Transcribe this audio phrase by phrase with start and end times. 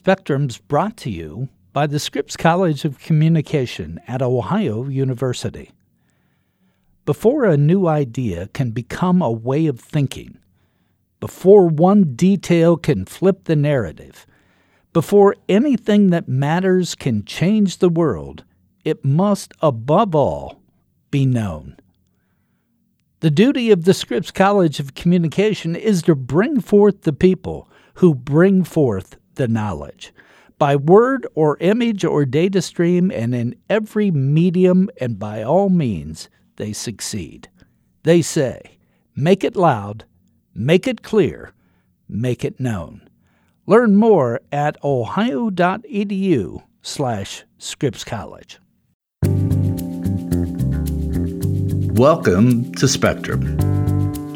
[0.00, 5.72] Spectrum's brought to you by the Scripps College of Communication at Ohio University.
[7.04, 10.38] Before a new idea can become a way of thinking,
[11.20, 14.26] before one detail can flip the narrative,
[14.94, 18.44] before anything that matters can change the world,
[18.86, 20.62] it must, above all,
[21.10, 21.76] be known.
[23.20, 28.14] The duty of the Scripps College of Communication is to bring forth the people who
[28.14, 30.12] bring forth the knowledge
[30.58, 36.28] by word or image or data stream and in every medium and by all means
[36.56, 37.48] they succeed.
[38.02, 38.76] They say,
[39.16, 40.04] make it loud,
[40.54, 41.54] make it clear,
[42.06, 43.08] make it known.
[43.64, 48.60] Learn more at ohio.edu slash Scripps College.
[51.94, 53.79] Welcome to Spectrum.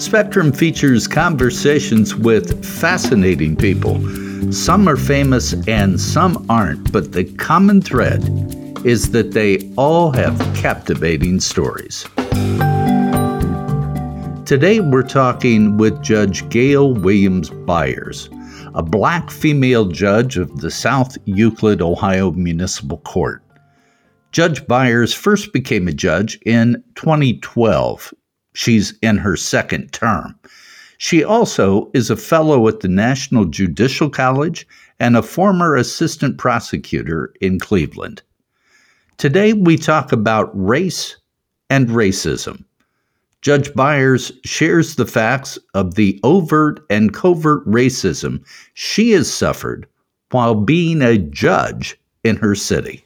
[0.05, 3.99] Spectrum features conversations with fascinating people.
[4.53, 8.23] Some are famous and some aren't, but the common thread
[8.85, 12.05] is that they all have captivating stories.
[14.45, 18.29] Today we're talking with Judge Gayle Williams-Byers,
[18.75, 23.43] a black female judge of the South Euclid, Ohio Municipal Court.
[24.33, 28.13] Judge Byers first became a judge in 2012.
[28.55, 30.35] She's in her second term.
[30.99, 34.67] She also is a fellow at the National Judicial College
[34.99, 38.23] and a former assistant prosecutor in Cleveland.
[39.19, 41.17] Today, we talk about race
[41.69, 42.65] and racism.
[43.43, 49.87] Judge Byers shares the facts of the overt and covert racism she has suffered
[50.31, 53.04] while being a judge in her city.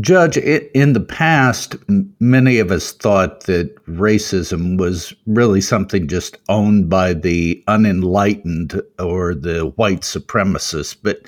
[0.00, 1.76] Judge, in the past,
[2.18, 9.34] many of us thought that racism was really something just owned by the unenlightened or
[9.34, 10.96] the white supremacists.
[11.00, 11.20] But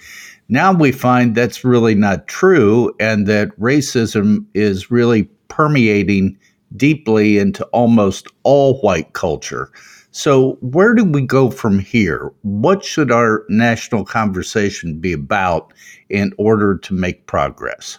[0.48, 6.38] now we find that's really not true, and that racism is really permeating
[6.74, 9.70] deeply into almost all white culture.
[10.10, 12.32] So, where do we go from here?
[12.42, 15.74] What should our national conversation be about
[16.08, 17.98] in order to make progress?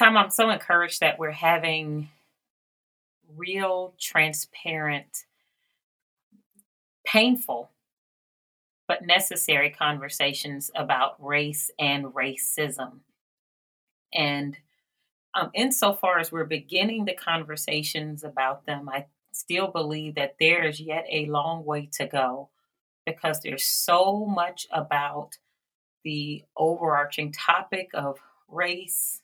[0.00, 2.08] Tom, I'm so encouraged that we're having
[3.36, 5.26] real, transparent,
[7.04, 7.70] painful,
[8.88, 13.00] but necessary conversations about race and racism.
[14.14, 14.56] And
[15.34, 20.80] um, insofar as we're beginning the conversations about them, I still believe that there is
[20.80, 22.48] yet a long way to go
[23.04, 25.36] because there's so much about
[26.04, 28.16] the overarching topic of
[28.48, 29.20] race,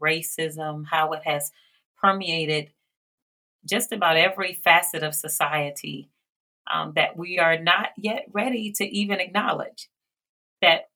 [0.00, 1.50] racism, how it has
[2.00, 2.70] permeated
[3.64, 6.10] just about every facet of society
[6.72, 9.88] um, that we are not yet ready to even acknowledge
[10.62, 10.88] that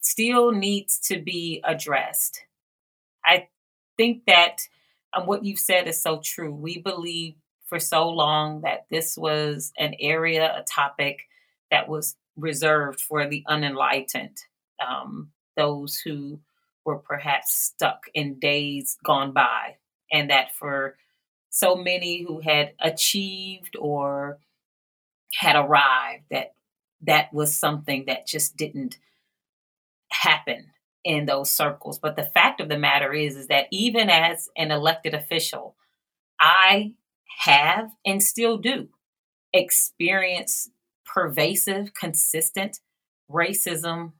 [0.00, 2.42] still needs to be addressed.
[3.24, 3.48] I
[3.96, 4.58] think that
[5.14, 6.52] um, what you've said is so true.
[6.52, 7.34] We believe
[7.66, 11.26] for so long that this was an area, a topic
[11.70, 14.36] that was reserved for the unenlightened,
[14.86, 16.40] um, those who
[16.84, 19.76] were perhaps stuck in days gone by,
[20.12, 20.96] and that for
[21.50, 24.38] so many who had achieved or
[25.34, 26.54] had arrived, that
[27.02, 28.98] that was something that just didn't
[30.10, 30.66] happen
[31.04, 31.98] in those circles.
[31.98, 35.76] But the fact of the matter is, is that even as an elected official,
[36.40, 36.94] I
[37.40, 38.88] have and still do
[39.52, 40.70] experience
[41.04, 42.80] pervasive, consistent
[43.30, 44.12] racism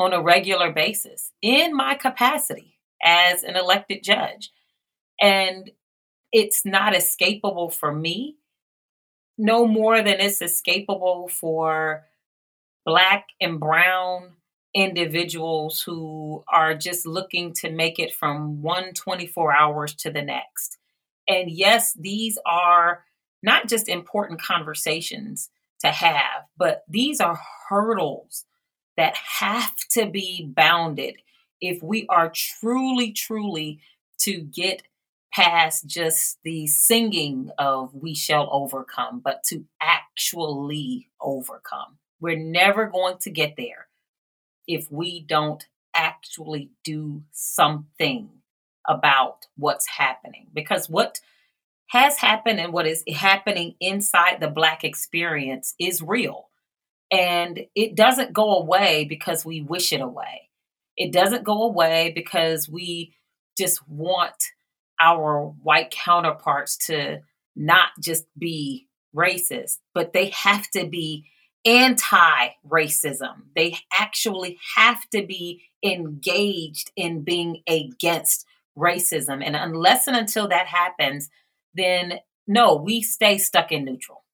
[0.00, 4.50] on a regular basis in my capacity as an elected judge.
[5.20, 5.70] And
[6.32, 8.38] it's not escapable for me,
[9.36, 12.06] no more than it's escapable for
[12.86, 14.36] Black and Brown
[14.74, 20.78] individuals who are just looking to make it from one 24 hours to the next.
[21.28, 23.04] And yes, these are
[23.42, 25.50] not just important conversations
[25.80, 27.38] to have, but these are
[27.68, 28.46] hurdles
[29.00, 31.16] that have to be bounded
[31.58, 33.80] if we are truly, truly
[34.18, 34.82] to get
[35.32, 41.96] past just the singing of we shall overcome, but to actually overcome.
[42.20, 43.88] We're never going to get there
[44.66, 45.64] if we don't
[45.94, 48.28] actually do something
[48.86, 50.48] about what's happening.
[50.52, 51.20] Because what
[51.86, 56.49] has happened and what is happening inside the Black experience is real.
[57.10, 60.48] And it doesn't go away because we wish it away.
[60.96, 63.14] It doesn't go away because we
[63.58, 64.34] just want
[65.00, 67.20] our white counterparts to
[67.56, 71.26] not just be racist, but they have to be
[71.64, 73.42] anti racism.
[73.56, 78.46] They actually have to be engaged in being against
[78.78, 79.42] racism.
[79.44, 81.28] And unless and until that happens,
[81.74, 84.24] then no, we stay stuck in neutral.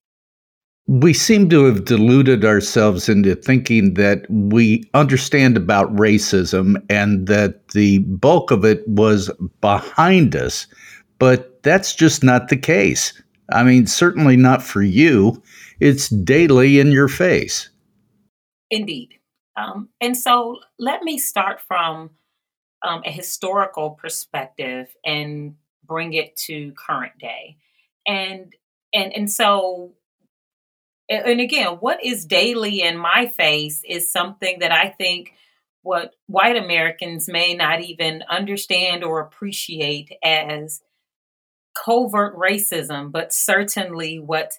[0.89, 7.69] We seem to have deluded ourselves into thinking that we understand about racism and that
[7.69, 9.31] the bulk of it was
[9.61, 10.69] behind us,
[11.19, 13.21] but that's just not the case.
[13.53, 15.43] I mean, certainly not for you.
[15.81, 17.69] It's daily in your face.
[18.71, 19.15] Indeed.
[19.57, 22.11] Um, and so let me start from
[22.87, 27.57] um, a historical perspective and bring it to current day.
[28.07, 28.53] And
[28.93, 29.95] and and so
[31.09, 35.33] and again, what is daily in my face is something that I think
[35.83, 40.83] what white Americans may not even understand or appreciate as
[41.75, 44.53] covert racism, but certainly what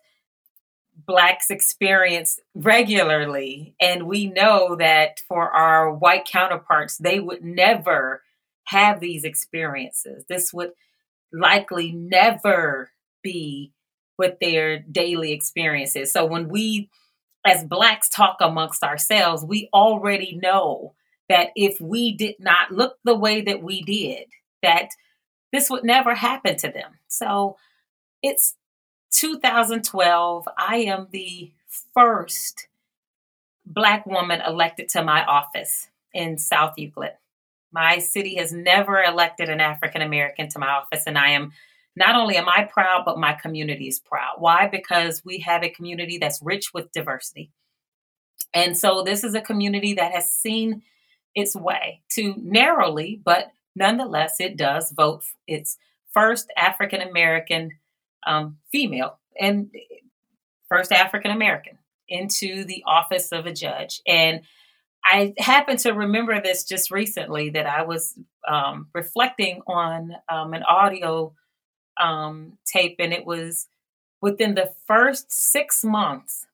[0.95, 3.75] blacks experience regularly.
[3.79, 8.23] And we know that for our white counterparts, they would never
[8.65, 10.23] have these experiences.
[10.27, 10.71] This would
[11.31, 12.91] likely never
[13.21, 13.73] be
[14.17, 16.11] what their daily experiences.
[16.11, 16.89] So when we
[17.45, 20.93] as blacks talk amongst ourselves, we already know
[21.29, 24.25] that if we did not look the way that we did,
[24.61, 24.89] that
[25.53, 26.97] this would never happen to them.
[27.07, 27.55] So
[28.21, 28.55] it's
[29.11, 30.47] 2012.
[30.57, 31.51] I am the
[31.93, 32.67] first
[33.65, 37.13] Black woman elected to my office in South Euclid.
[37.71, 41.51] My city has never elected an African American to my office, and I am
[41.97, 44.35] not only am I proud, but my community is proud.
[44.37, 44.67] Why?
[44.67, 47.51] Because we have a community that's rich with diversity.
[48.53, 50.83] And so this is a community that has seen
[51.33, 55.77] its way to narrowly, but nonetheless, it does vote its
[56.13, 57.71] first African American
[58.25, 59.71] um, female and
[60.69, 64.01] first African American into the office of a judge.
[64.07, 64.41] And
[65.03, 68.13] I happen to remember this just recently that I was
[68.47, 71.33] um, reflecting on um, an audio
[71.99, 73.67] um, tape, and it was
[74.21, 76.45] within the first six months,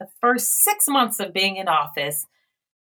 [0.00, 2.26] the first six months of being in office,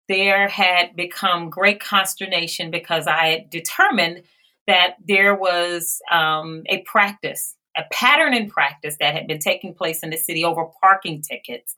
[0.08, 4.22] there had become great consternation because I had determined
[4.66, 10.02] that there was um, a practice, a pattern in practice that had been taking place
[10.02, 11.76] in the city over parking tickets.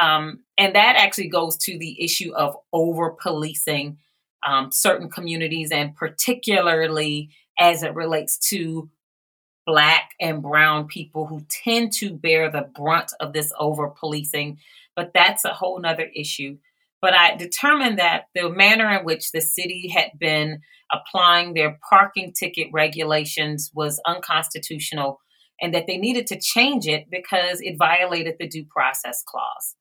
[0.00, 3.98] Um, and that actually goes to the issue of over policing
[4.44, 8.88] um, certain communities, and particularly as it relates to
[9.66, 14.58] Black and Brown people who tend to bear the brunt of this over policing.
[14.96, 16.58] But that's a whole nother issue.
[17.00, 20.60] But I determined that the manner in which the city had been
[20.92, 25.20] applying their parking ticket regulations was unconstitutional
[25.60, 29.76] and that they needed to change it because it violated the due process clause.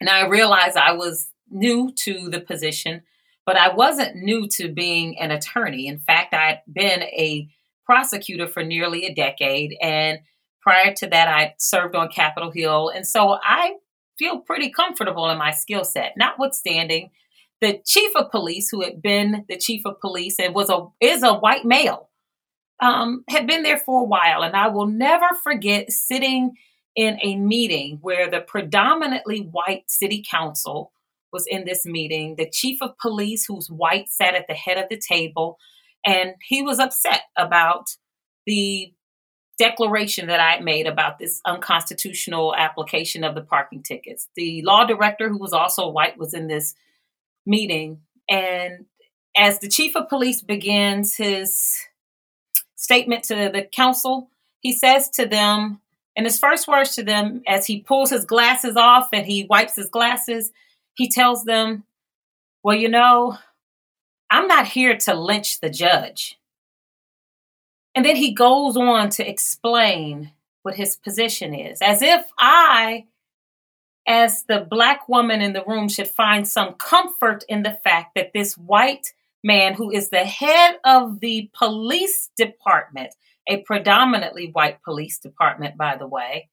[0.00, 3.02] And I realized I was new to the position,
[3.46, 5.86] but I wasn't new to being an attorney.
[5.86, 7.48] In fact, I'd been a
[7.84, 9.76] prosecutor for nearly a decade.
[9.80, 10.20] And
[10.60, 12.90] prior to that, I served on Capitol Hill.
[12.94, 13.74] And so I
[14.18, 17.10] feel pretty comfortable in my skill set, notwithstanding
[17.60, 21.22] the chief of police, who had been the chief of police and was a is
[21.22, 22.10] a white male,
[22.80, 24.42] um, had been there for a while.
[24.42, 26.52] And I will never forget sitting
[26.94, 30.92] in a meeting where the predominantly white city council
[31.32, 32.36] was in this meeting.
[32.36, 35.58] The chief of police, who's white, sat at the head of the table,
[36.06, 37.96] and he was upset about
[38.46, 38.92] the
[39.58, 44.28] declaration that I made about this unconstitutional application of the parking tickets.
[44.34, 46.74] The law director, who was also white, was in this
[47.46, 48.00] meeting.
[48.28, 48.86] And
[49.36, 51.76] as the chief of police begins his
[52.74, 54.28] statement to the council,
[54.60, 55.80] he says to them,
[56.16, 59.76] and his first words to them, as he pulls his glasses off and he wipes
[59.76, 60.52] his glasses,
[60.94, 61.84] he tells them,
[62.62, 63.36] Well, you know,
[64.34, 66.40] I'm not here to lynch the judge.
[67.94, 70.32] And then he goes on to explain
[70.64, 73.04] what his position is, as if I,
[74.08, 78.32] as the black woman in the room, should find some comfort in the fact that
[78.34, 79.12] this white
[79.44, 83.14] man, who is the head of the police department,
[83.46, 86.50] a predominantly white police department, by the way,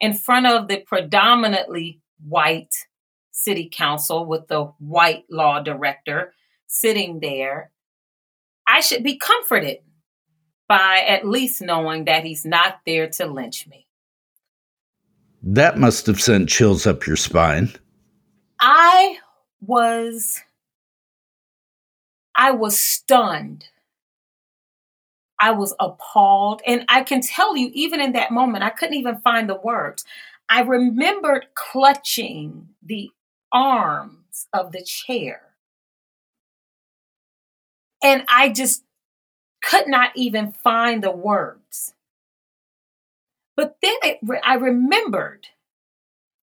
[0.00, 2.74] in front of the predominantly white
[3.30, 6.34] city council with the white law director
[6.72, 7.70] sitting there,
[8.66, 9.78] I should be comforted
[10.68, 13.86] by at least knowing that he's not there to lynch me.
[15.42, 17.72] That must have sent chills up your spine.
[18.58, 19.18] I
[19.60, 20.40] was
[22.34, 23.66] I was stunned.
[25.38, 26.62] I was appalled.
[26.66, 30.04] And I can tell you, even in that moment, I couldn't even find the words.
[30.48, 33.10] I remembered clutching the
[33.52, 35.51] arms of the chair.
[38.02, 38.84] And I just
[39.62, 41.94] could not even find the words.
[43.56, 45.48] But then it, I remembered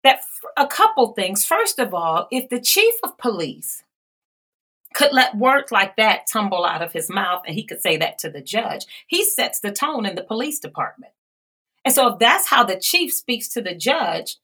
[0.04, 0.20] that
[0.56, 1.44] a couple things.
[1.44, 3.84] First of all, if the chief of police
[4.94, 8.18] could let words like that tumble out of his mouth and he could say that
[8.18, 11.12] to the judge, he sets the tone in the police department.
[11.84, 14.38] And so, if that's how the chief speaks to the judge,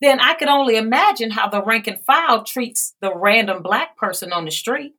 [0.00, 4.32] then I could only imagine how the rank and file treats the random black person
[4.32, 4.94] on the street.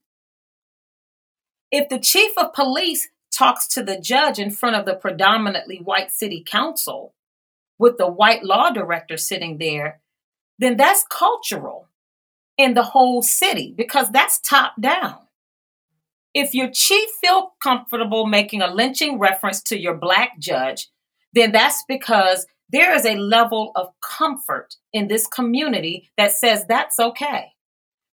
[1.71, 6.11] If the chief of police talks to the judge in front of the predominantly white
[6.11, 7.13] city council
[7.79, 10.01] with the white law director sitting there,
[10.59, 11.87] then that's cultural
[12.57, 15.17] in the whole city because that's top down.
[16.33, 20.89] If your chief feel comfortable making a lynching reference to your black judge,
[21.33, 26.99] then that's because there is a level of comfort in this community that says that's
[26.99, 27.53] okay.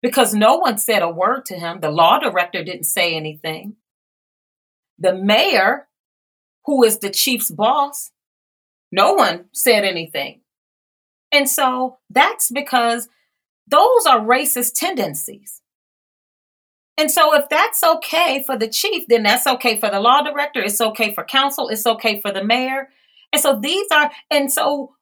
[0.00, 1.80] Because no one said a word to him.
[1.80, 3.76] The law director didn't say anything.
[4.98, 5.88] The mayor,
[6.66, 8.12] who is the chief's boss,
[8.92, 10.40] no one said anything.
[11.32, 13.08] And so that's because
[13.66, 15.60] those are racist tendencies.
[16.96, 20.60] And so, if that's okay for the chief, then that's okay for the law director.
[20.60, 21.68] It's okay for council.
[21.68, 22.88] It's okay for the mayor.
[23.32, 24.96] And so, these are, and so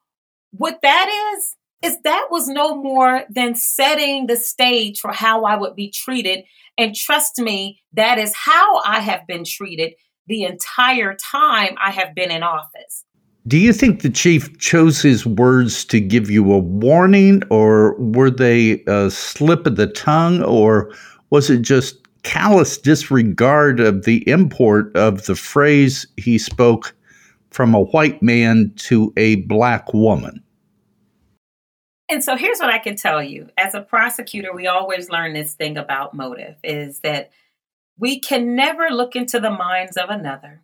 [0.51, 5.55] what that is, is that was no more than setting the stage for how I
[5.55, 6.43] would be treated.
[6.77, 9.93] And trust me, that is how I have been treated
[10.27, 13.03] the entire time I have been in office.
[13.47, 18.29] Do you think the chief chose his words to give you a warning, or were
[18.29, 20.93] they a slip of the tongue, or
[21.29, 26.93] was it just callous disregard of the import of the phrase he spoke
[27.51, 30.43] from a white man to a black woman?
[32.09, 33.49] And so here's what I can tell you.
[33.57, 37.31] As a prosecutor, we always learn this thing about motive is that
[37.97, 40.61] we can never look into the minds of another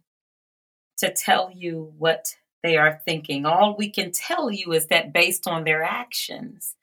[0.97, 3.45] to tell you what they are thinking.
[3.45, 6.75] All we can tell you is that based on their actions,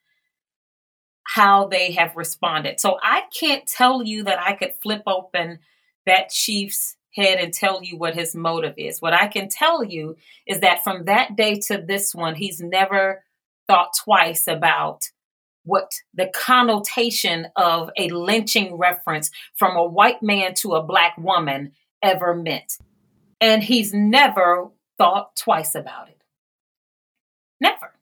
[1.23, 2.79] how they have responded.
[2.79, 5.59] So I can't tell you that I could flip open
[6.05, 9.01] that chief's head and tell you what his motive is.
[9.01, 13.23] What I can tell you is that from that day to this one, he's never
[13.71, 15.05] thought twice about
[15.63, 21.71] what the connotation of a lynching reference from a white man to a black woman
[22.03, 22.73] ever meant.
[23.39, 26.21] And he's never thought twice about it.
[27.61, 27.93] Never.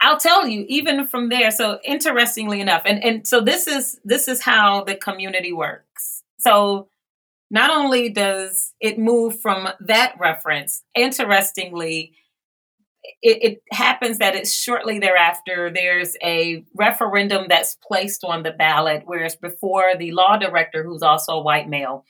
[0.00, 1.52] I'll tell you, even from there.
[1.52, 6.24] So interestingly enough, and, and so this is this is how the community works.
[6.38, 6.88] So
[7.52, 12.14] not only does it move from that reference, interestingly,
[13.22, 19.02] it, it, happens that it's shortly thereafter there's a referendum that's placed on the ballot,
[19.06, 22.04] whereas before the law director, who's also a white male,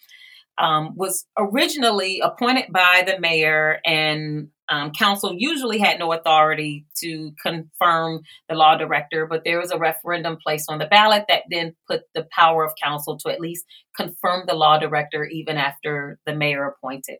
[0.58, 7.32] um, was originally appointed by the mayor and um, council usually had no authority to
[7.42, 11.74] confirm the law director, but there was a referendum placed on the ballot that then
[11.86, 16.34] put the power of council to at least confirm the law director even after the
[16.34, 17.18] mayor appointed.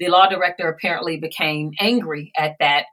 [0.00, 2.86] The law director apparently became angry at that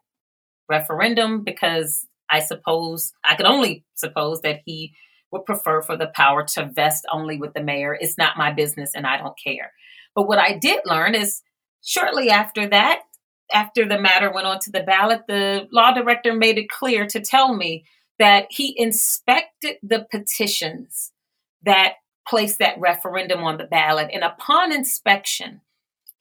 [0.69, 4.93] referendum because I suppose, I could only suppose that he
[5.31, 7.98] would prefer for the power to vest only with the mayor.
[8.00, 9.72] It's not my business and I don't care.
[10.15, 11.41] But what I did learn is
[11.84, 13.01] shortly after that,
[13.51, 17.19] after the matter went on to the ballot, the law director made it clear to
[17.19, 17.86] tell me
[18.17, 21.12] that he inspected the petitions
[21.63, 21.95] that
[22.27, 24.10] placed that referendum on the ballot.
[24.13, 25.62] And upon inspection,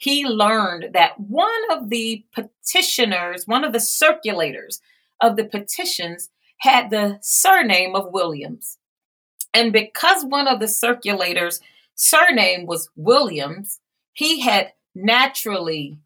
[0.05, 4.81] he learned that one of the petitioners, one of the circulators
[5.23, 8.77] of the petitions, had the surname of Williams.
[9.55, 11.61] And because one of the circulators'
[11.95, 13.81] surname was Williams,
[14.13, 15.97] he had naturally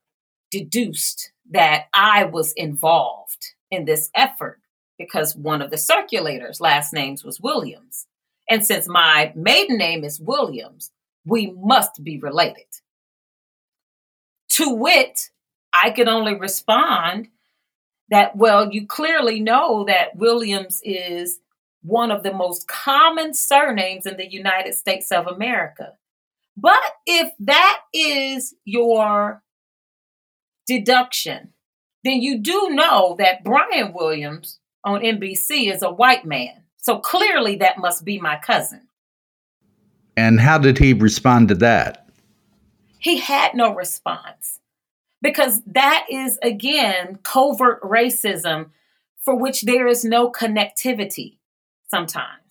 [0.52, 4.60] deduced that I was involved in this effort
[4.96, 8.06] because one of the circulators' last names was Williams.
[8.48, 10.92] And since my maiden name is Williams,
[11.26, 12.66] we must be related.
[14.58, 15.30] To wit,
[15.72, 17.28] I could only respond
[18.10, 21.40] that, well, you clearly know that Williams is
[21.82, 25.92] one of the most common surnames in the United States of America.
[26.56, 29.42] But if that is your
[30.66, 31.52] deduction,
[32.02, 36.64] then you do know that Brian Williams on NBC is a white man.
[36.78, 38.88] So clearly that must be my cousin.
[40.16, 42.07] And how did he respond to that?
[42.98, 44.60] He had no response
[45.22, 48.70] because that is, again, covert racism
[49.24, 51.38] for which there is no connectivity
[51.90, 52.42] sometimes.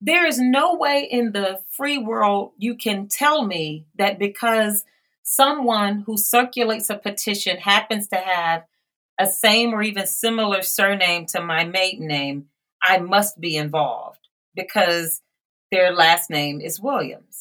[0.00, 4.84] There is no way in the free world you can tell me that because
[5.22, 8.64] someone who circulates a petition happens to have
[9.18, 12.46] a same or even similar surname to my maiden name,
[12.82, 15.22] I must be involved because
[15.70, 17.33] their last name is Williams.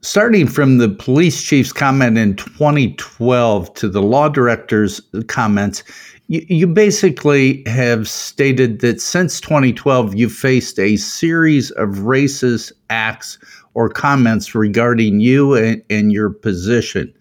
[0.00, 5.82] Starting from the police chief's comment in 2012 to the law director's comments,
[6.28, 13.38] you, you basically have stated that since 2012, you've faced a series of racist acts
[13.74, 17.12] or comments regarding you and, and your position,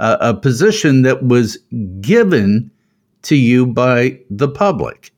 [0.00, 1.56] uh, a position that was
[2.00, 2.68] given
[3.22, 5.12] to you by the public.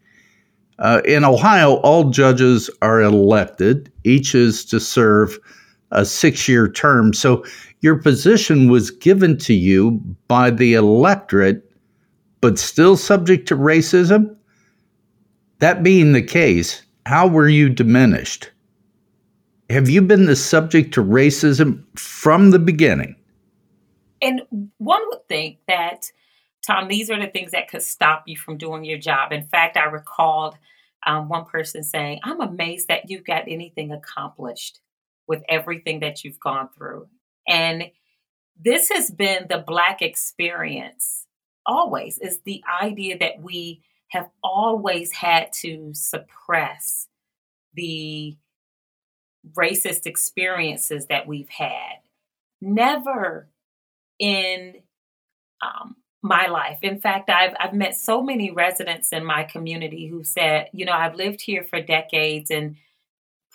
[0.78, 3.90] Uh, in Ohio, all judges are elected.
[4.04, 5.38] Each is to serve
[5.90, 7.12] a six year term.
[7.12, 7.44] So
[7.80, 11.70] your position was given to you by the electorate,
[12.40, 14.36] but still subject to racism?
[15.58, 18.50] That being the case, how were you diminished?
[19.70, 23.16] Have you been the subject to racism from the beginning?
[24.22, 24.42] And
[24.78, 26.10] one would think that
[26.66, 29.32] Tom, these are the things that could stop you from doing your job.
[29.32, 30.56] In fact, I recalled
[31.06, 34.80] um, one person saying, I'm amazed that you got anything accomplished
[35.26, 37.08] with everything that you've gone through.
[37.48, 37.90] And
[38.58, 41.26] this has been the Black experience
[41.64, 47.08] always, is the idea that we have always had to suppress
[47.74, 48.36] the
[49.54, 51.98] racist experiences that we've had.
[52.60, 53.48] Never
[54.18, 54.76] in
[55.62, 56.78] um, my life.
[56.82, 60.92] In fact, I've I've met so many residents in my community who said, you know,
[60.92, 62.76] I've lived here for decades and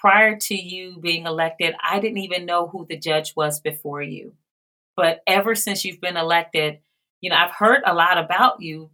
[0.02, 4.34] prior to you being elected, I didn't even know who the judge was before you.
[4.98, 6.80] But ever since you've been elected,
[7.22, 8.90] you know, I've heard a lot about you,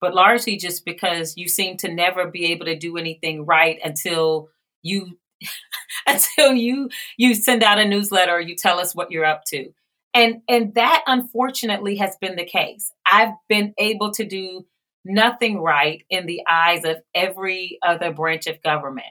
[0.00, 4.50] but largely just because you seem to never be able to do anything right until
[4.82, 5.18] you
[6.06, 9.72] until you you send out a newsletter or you tell us what you're up to.
[10.14, 12.92] And and that unfortunately has been the case.
[13.10, 14.64] I've been able to do
[15.04, 19.06] nothing right in the eyes of every other branch of government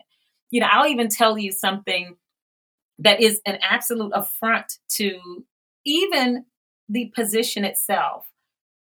[0.51, 2.15] you know i'll even tell you something
[2.99, 5.43] that is an absolute affront to
[5.85, 6.45] even
[6.89, 8.27] the position itself.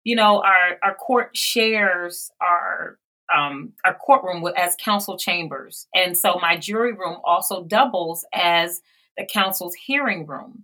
[0.04, 2.98] You know our our court shares our
[3.36, 5.88] um, our courtroom as council chambers.
[5.94, 8.80] And so my jury room also doubles as
[9.18, 10.64] the council's hearing room.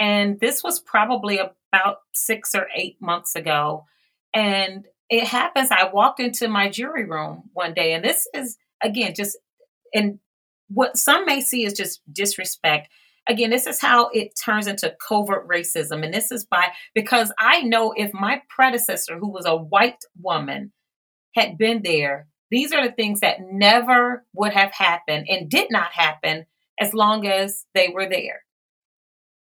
[0.00, 3.84] And this was probably about six or eight months ago.
[4.34, 9.14] And it happens, I walked into my jury room one day, and this is, again,
[9.14, 9.38] just,
[9.94, 10.18] and
[10.72, 12.88] what some may see as just disrespect.
[13.28, 16.04] Again, this is how it turns into covert racism.
[16.04, 20.72] And this is by, because I know if my predecessor, who was a white woman,
[21.34, 25.92] had been there, these are the things that never would have happened and did not
[25.92, 26.46] happen
[26.80, 28.42] as long as they were there.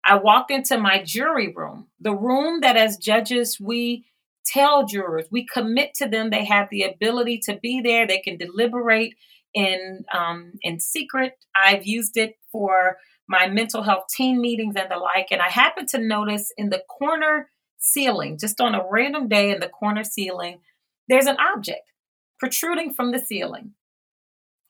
[0.05, 4.07] I walked into my jury room, the room that as judges we
[4.45, 6.31] tell jurors, we commit to them.
[6.31, 8.07] They have the ability to be there.
[8.07, 9.17] They can deliberate
[9.57, 11.33] in um, in secret.
[11.57, 15.29] I've used it for my mental health team meetings and the like.
[15.33, 19.59] And I happened to notice in the corner ceiling, just on a random day in
[19.59, 20.61] the corner ceiling,
[21.09, 21.91] there's an object
[22.39, 23.73] protruding from the ceiling.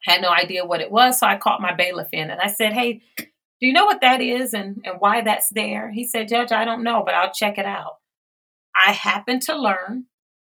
[0.04, 2.72] Had no idea what it was, so I caught my bailiff in and I said,
[2.72, 3.02] "Hey,
[3.60, 5.90] do you know what that is and, and why that's there?
[5.90, 7.96] He said, Judge, I don't know, but I'll check it out.
[8.86, 10.04] I happened to learn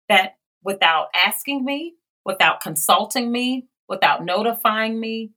[0.09, 5.31] that without asking me, without consulting me, without notifying me,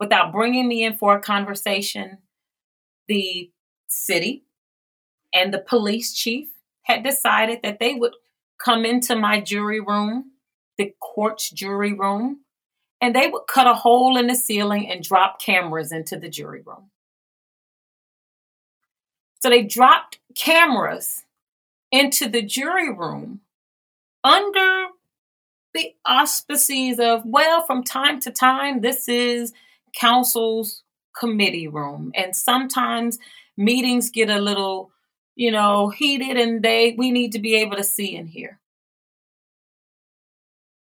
[0.00, 2.18] without bringing me in for a conversation,
[3.08, 3.50] the
[3.88, 4.44] city
[5.32, 6.48] and the police chief
[6.82, 8.14] had decided that they would
[8.62, 10.32] come into my jury room,
[10.78, 12.40] the court's jury room,
[13.00, 16.62] and they would cut a hole in the ceiling and drop cameras into the jury
[16.64, 16.90] room.
[19.40, 21.24] So they dropped cameras
[21.92, 23.40] into the jury room
[24.22, 24.86] under
[25.74, 29.52] the auspices of, well, from time to time, this is
[29.98, 30.82] council's
[31.18, 32.12] committee room.
[32.14, 33.18] And sometimes
[33.56, 34.90] meetings get a little,
[35.34, 38.60] you know, heated and they we need to be able to see in here.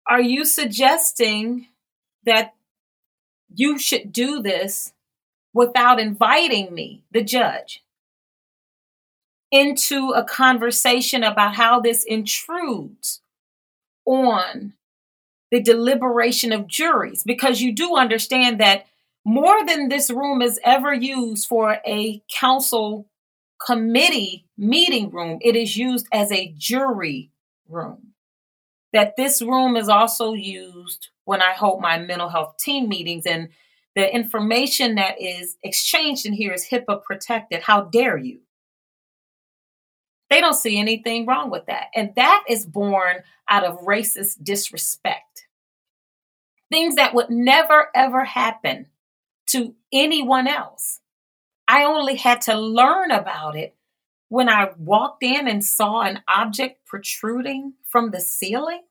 [0.10, 1.68] Are you suggesting
[2.26, 2.54] that
[3.54, 4.94] you should do this
[5.54, 7.84] without inviting me, the judge?
[9.52, 13.22] into a conversation about how this intrudes
[14.06, 14.74] on
[15.52, 18.86] the deliberation of juries because you do understand that
[19.26, 23.08] more than this room is ever used for a council
[23.66, 27.32] committee meeting room, it is used as a jury
[27.70, 28.14] room.
[28.94, 33.50] that this room is also used when I hold my mental health team meetings and
[33.96, 37.64] the information that is exchanged in here is HIPAA protected.
[37.64, 38.40] How dare you?
[40.30, 41.88] They don't see anything wrong with that.
[41.96, 43.18] And that is born
[43.50, 45.48] out of racist disrespect.
[46.70, 48.88] Things that would never, ever happen
[49.48, 51.00] to anyone else.
[51.68, 53.76] I only had to learn about it
[54.30, 58.82] when I walked in and saw an object protruding from the ceiling.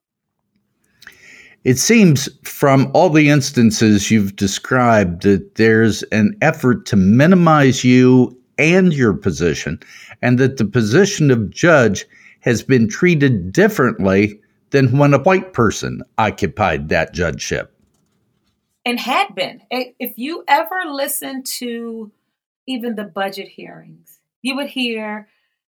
[1.65, 8.36] It seems from all the instances you've described that there's an effort to minimize you
[8.59, 9.81] and your position,
[10.23, 12.07] and that the position of judge
[12.41, 14.41] has been treated differently
[14.71, 17.73] than when a white person occupied that judgeship.
[18.85, 19.63] And had been.
[19.71, 22.11] If you ever listen to
[22.67, 25.29] even the budget hearings, you would hear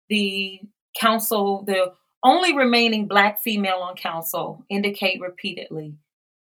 [0.10, 0.62] the
[1.00, 5.96] council, the only remaining black female on council, indicate repeatedly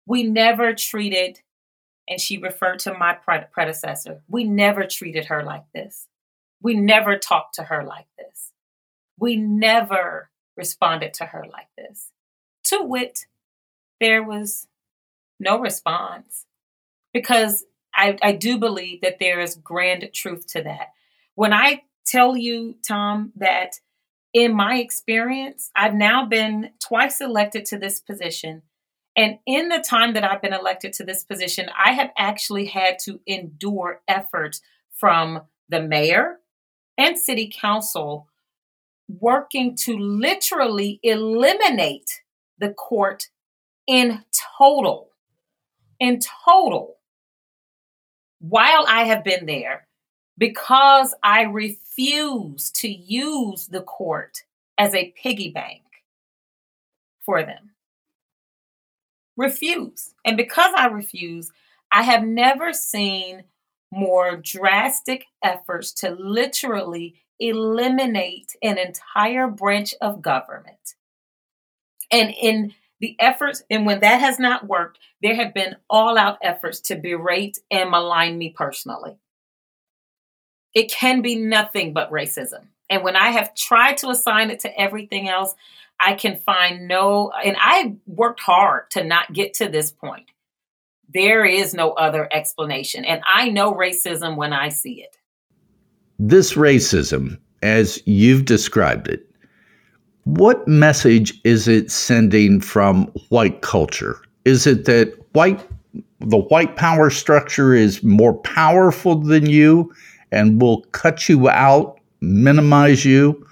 [0.05, 1.39] we never treated,
[2.07, 6.07] and she referred to my predecessor, we never treated her like this.
[6.63, 8.51] We never talked to her like this.
[9.19, 12.09] We never responded to her like this.
[12.65, 13.25] To wit,
[13.99, 14.67] there was
[15.39, 16.45] no response
[17.13, 20.93] because I, I do believe that there is grand truth to that.
[21.35, 23.79] When I tell you, Tom, that
[24.33, 28.63] in my experience, I've now been twice elected to this position.
[29.15, 32.97] And in the time that I've been elected to this position, I have actually had
[33.03, 36.39] to endure efforts from the mayor,
[36.97, 38.27] and city council
[39.19, 42.21] working to literally eliminate
[42.57, 43.29] the court
[43.87, 44.23] in
[44.57, 45.09] total.
[45.99, 46.97] In total.
[48.39, 49.87] While I have been there,
[50.37, 54.43] because I refuse to use the court
[54.77, 55.81] as a piggy bank
[57.21, 57.71] for them.
[59.37, 60.13] Refuse.
[60.25, 61.51] And because I refuse,
[61.91, 63.43] I have never seen
[63.95, 70.95] more drastic efforts to literally eliminate an entire branch of government.
[72.11, 76.37] And in the efforts, and when that has not worked, there have been all out
[76.41, 79.17] efforts to berate and malign me personally.
[80.73, 82.67] It can be nothing but racism.
[82.89, 85.53] And when I have tried to assign it to everything else,
[85.99, 90.25] I can find no, and I worked hard to not get to this point.
[91.13, 93.05] There is no other explanation.
[93.05, 95.17] And I know racism when I see it.
[96.19, 99.27] This racism, as you've described it,
[100.25, 104.21] what message is it sending from white culture?
[104.45, 105.65] Is it that white
[106.19, 109.93] the white power structure is more powerful than you
[110.31, 113.45] and will cut you out, minimize you?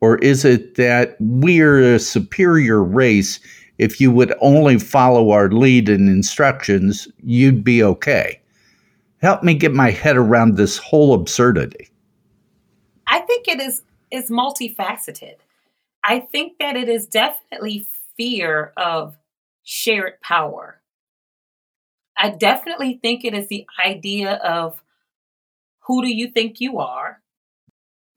[0.00, 3.40] Or is it that we're a superior race
[3.78, 8.40] if you would only follow our lead and instructions, you'd be okay.
[9.22, 11.88] Help me get my head around this whole absurdity.
[13.06, 15.36] I think it is is multifaceted.
[16.04, 17.86] I think that it is definitely
[18.16, 19.16] fear of
[19.64, 20.80] shared power.
[22.16, 24.80] I definitely think it is the idea of
[25.80, 27.20] who do you think you are?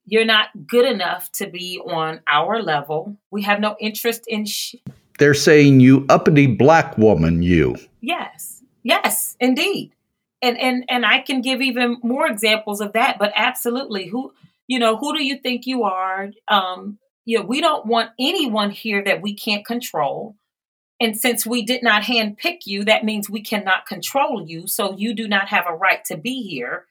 [0.06, 3.18] You're not good enough to be on our level.
[3.32, 4.76] We have no interest in sh-
[5.20, 7.76] they're saying you uppity black woman, you.
[8.02, 8.64] Yes.
[8.84, 9.92] Yes, indeed.
[10.42, 14.08] And and and I can give even more examples of that, but absolutely.
[14.08, 14.34] Who
[14.68, 16.30] you know, who do you think you are?
[16.48, 20.36] Um, you know, we don't want anyone here that we can't control.
[21.00, 24.68] And since we did not handpick you, that means we cannot control you.
[24.68, 26.86] So you do not have a right to be here.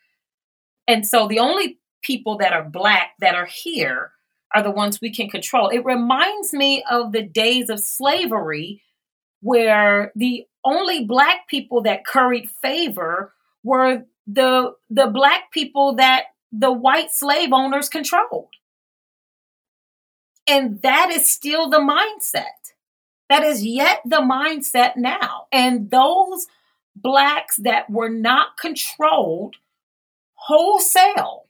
[0.86, 4.12] And so the only people that are black that are here
[4.54, 5.68] are the ones we can control.
[5.68, 8.82] It reminds me of the days of slavery
[9.40, 13.32] where the only black people that curried favor
[13.62, 18.48] were the the black people that the white slave owners controlled.
[20.46, 22.72] And that is still the mindset.
[23.28, 25.46] That is yet the mindset now.
[25.52, 26.46] And those
[26.96, 29.56] blacks that were not controlled
[30.34, 31.47] wholesale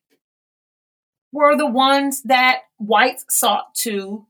[1.33, 4.27] were the ones that whites sought to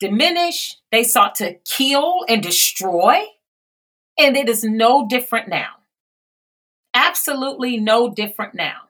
[0.00, 3.22] diminish, they sought to kill and destroy.
[4.18, 5.70] And it is no different now.
[6.94, 8.88] Absolutely no different now.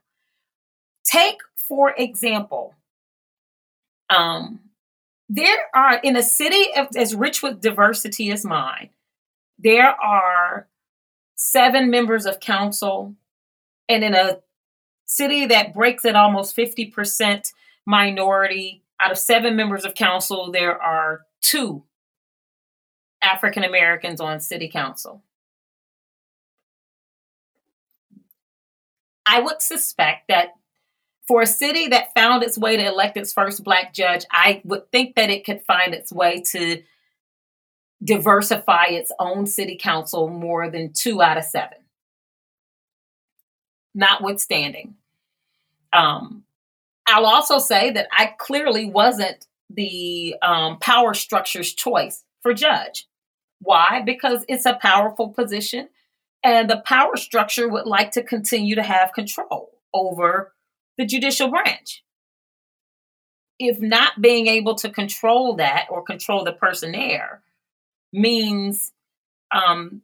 [1.05, 2.75] Take, for example,
[4.11, 4.61] um,
[5.29, 8.91] there are in a city as rich with diversity as mine,
[9.59, 10.69] there are
[11.37, 13.15] seven members of council,
[13.89, 14.41] and in a
[15.13, 17.53] city that breaks at almost 50%
[17.87, 18.83] minority.
[19.01, 21.83] Out of seven members of council, there are two
[23.23, 25.23] African Americans on city council.
[29.27, 30.55] I would suspect that
[31.27, 34.91] for a city that found its way to elect its first black judge, I would
[34.91, 36.83] think that it could find its way to
[38.03, 41.79] diversify its own city council more than two out of seven.
[43.95, 44.97] Notwithstanding,
[45.93, 46.45] um,
[47.07, 53.07] I'll also say that I clearly wasn't the um, power structure's choice for judge.
[53.61, 54.03] Why?
[54.05, 55.89] Because it's a powerful position,
[56.43, 60.53] and the power structure would like to continue to have control over
[60.99, 62.03] the judicial branch.
[63.59, 67.43] If not being able to control that or control the person there
[68.13, 68.93] means,
[69.53, 70.03] um,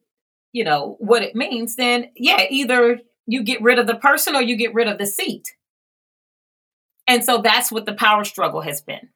[0.52, 4.42] you know, what it means, then yeah, either you get rid of the person or
[4.42, 5.54] you get rid of the seat.
[7.08, 9.08] And so that's what the power struggle has been.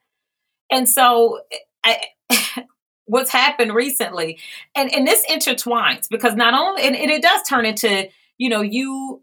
[0.70, 1.40] And so
[1.84, 2.00] I,
[3.04, 4.38] what's happened recently,
[4.74, 8.62] and, and this intertwines because not only, and, and it does turn into, you know,
[8.62, 9.22] you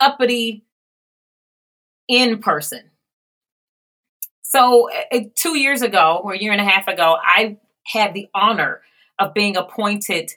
[0.00, 0.64] uppity
[2.08, 2.90] in person.
[4.42, 8.28] So, uh, two years ago, or a year and a half ago, I had the
[8.34, 8.82] honor
[9.18, 10.30] of being appointed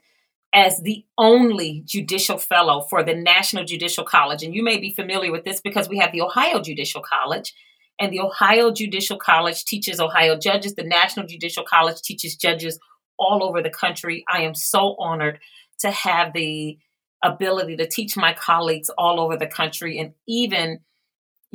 [0.56, 4.42] as the only judicial fellow for the National Judicial College.
[4.42, 7.54] And you may be familiar with this because we have the Ohio Judicial College,
[8.00, 10.76] and the Ohio Judicial College teaches Ohio judges.
[10.76, 12.80] The National Judicial College teaches judges
[13.20, 14.24] all over the country.
[14.30, 15.40] I am so honored
[15.80, 16.78] to have the
[17.24, 20.80] ability to teach my colleagues all over the country and even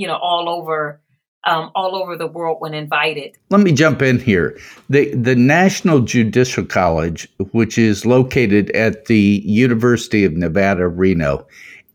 [0.00, 1.02] you know, all over
[1.44, 3.36] um, all over the world when invited.
[3.50, 4.58] Let me jump in here.
[4.88, 11.46] The the National Judicial College, which is located at the University of Nevada, Reno,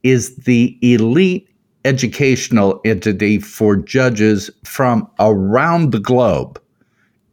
[0.04, 1.48] is the elite
[1.84, 6.60] educational entity for judges from around the globe.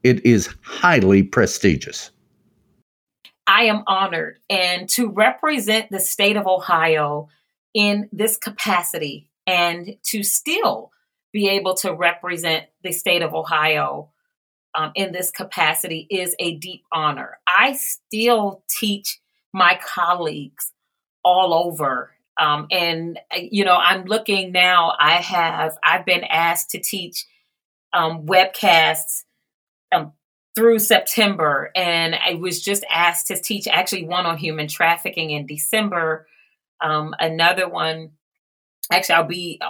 [0.02, 2.10] It is highly prestigious.
[3.46, 7.28] I am honored and to represent the state of Ohio
[7.74, 10.92] in this capacity and to still
[11.32, 14.10] be able to represent the state of Ohio
[14.74, 17.38] um, in this capacity is a deep honor.
[17.46, 19.20] I still teach
[19.52, 20.72] my colleagues
[21.24, 22.12] all over.
[22.38, 27.26] Um, and, you know, I'm looking now, I have, I've been asked to teach
[27.92, 29.24] um, webcasts
[29.94, 30.12] um,
[30.56, 31.70] through September.
[31.76, 36.26] And I was just asked to teach actually one on human trafficking in December,
[36.80, 38.12] um, another one
[38.90, 39.60] actually I'll be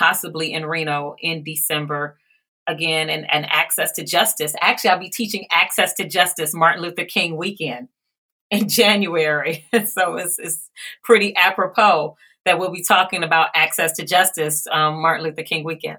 [0.00, 2.18] possibly in Reno in December
[2.66, 4.54] again and, and access to justice.
[4.62, 7.88] Actually, I'll be teaching access to justice Martin Luther King weekend
[8.50, 9.66] in January.
[9.86, 10.70] so it's, it's
[11.04, 15.98] pretty apropos that we'll be talking about access to justice um, Martin Luther King weekend.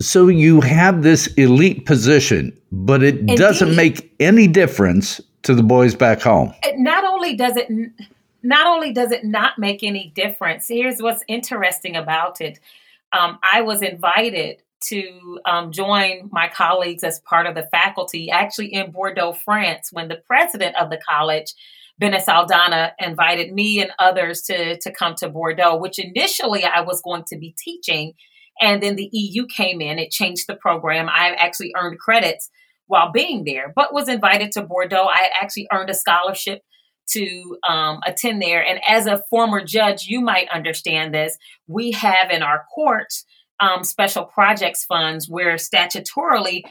[0.00, 3.38] So you have this elite position, but it Indeed.
[3.38, 6.54] doesn't make any difference to the boys back home.
[6.76, 7.68] Not only does it
[8.44, 12.58] not only does it not make any difference, here's what's interesting about it.
[13.12, 18.72] Um, I was invited to um, join my colleagues as part of the faculty, actually
[18.72, 21.54] in Bordeaux, France, when the president of the college,
[21.98, 27.00] Benes Aldana, invited me and others to, to come to Bordeaux, which initially I was
[27.00, 28.14] going to be teaching.
[28.60, 31.08] And then the EU came in, it changed the program.
[31.08, 32.50] I actually earned credits
[32.86, 35.06] while being there, but was invited to Bordeaux.
[35.06, 36.62] I had actually earned a scholarship
[37.10, 38.64] to um, attend there.
[38.64, 41.36] And as a former judge, you might understand this.
[41.66, 43.24] We have in our courts
[43.60, 46.62] um, special projects funds where statutorily,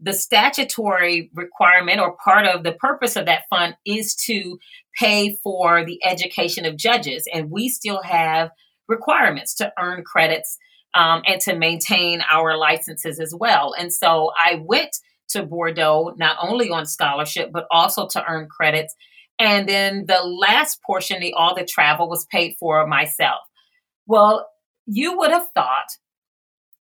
[0.00, 4.58] the statutory requirement or part of the purpose of that fund is to
[4.98, 7.26] pay for the education of judges.
[7.32, 8.50] And we still have
[8.88, 10.56] requirements to earn credits
[10.94, 13.74] um, and to maintain our licenses as well.
[13.78, 14.96] And so I went
[15.30, 18.94] to Bordeaux not only on scholarship, but also to earn credits
[19.40, 23.40] and then the last portion, the all the travel was paid for myself.
[24.06, 24.46] Well,
[24.86, 25.88] you would have thought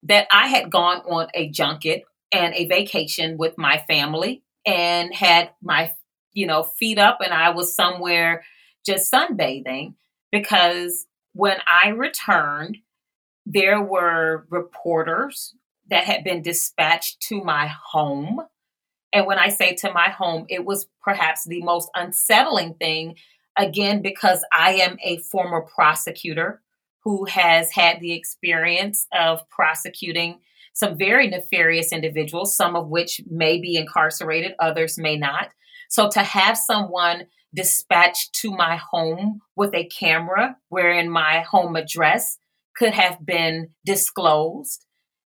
[0.03, 5.51] that I had gone on a junket and a vacation with my family and had
[5.61, 5.91] my,
[6.33, 8.43] you know, feet up and I was somewhere
[8.85, 9.93] just sunbathing
[10.31, 12.77] because when I returned,
[13.45, 15.53] there were reporters
[15.89, 18.41] that had been dispatched to my home
[19.17, 23.15] and when I say to my home, it was perhaps the most unsettling thing,
[23.57, 26.61] again, because I am a former prosecutor
[27.03, 30.41] who has had the experience of prosecuting
[30.75, 35.49] some very nefarious individuals, some of which may be incarcerated, others may not.
[35.89, 37.23] So to have someone
[37.55, 42.37] dispatched to my home with a camera wherein my home address
[42.75, 44.85] could have been disclosed,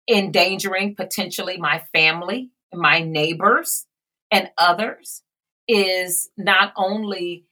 [0.08, 3.86] endangering potentially my family my neighbors
[4.30, 5.22] and others
[5.68, 7.44] is not only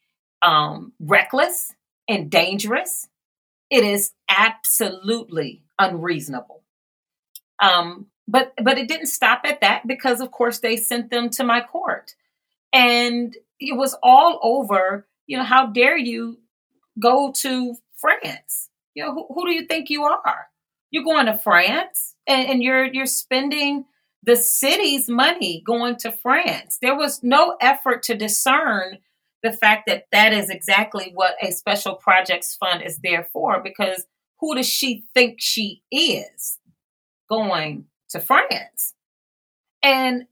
[0.42, 1.74] um, reckless
[2.08, 3.08] and dangerous,
[3.70, 6.62] it is absolutely unreasonable.
[7.60, 11.44] Um, but but it didn't stop at that because of course they sent them to
[11.44, 12.14] my court,
[12.72, 15.06] and it was all over.
[15.26, 16.38] You know, how dare you
[16.98, 18.68] go to France?
[18.94, 20.48] You know, who, who do you think you are?
[20.90, 23.86] You're going to France, and, and you're you're spending
[24.22, 26.78] the city's money going to France.
[26.80, 28.98] There was no effort to discern
[29.42, 34.06] the fact that that is exactly what a special projects fund is there for because
[34.38, 36.58] who does she think she is
[37.28, 38.94] going to France?
[39.82, 40.26] And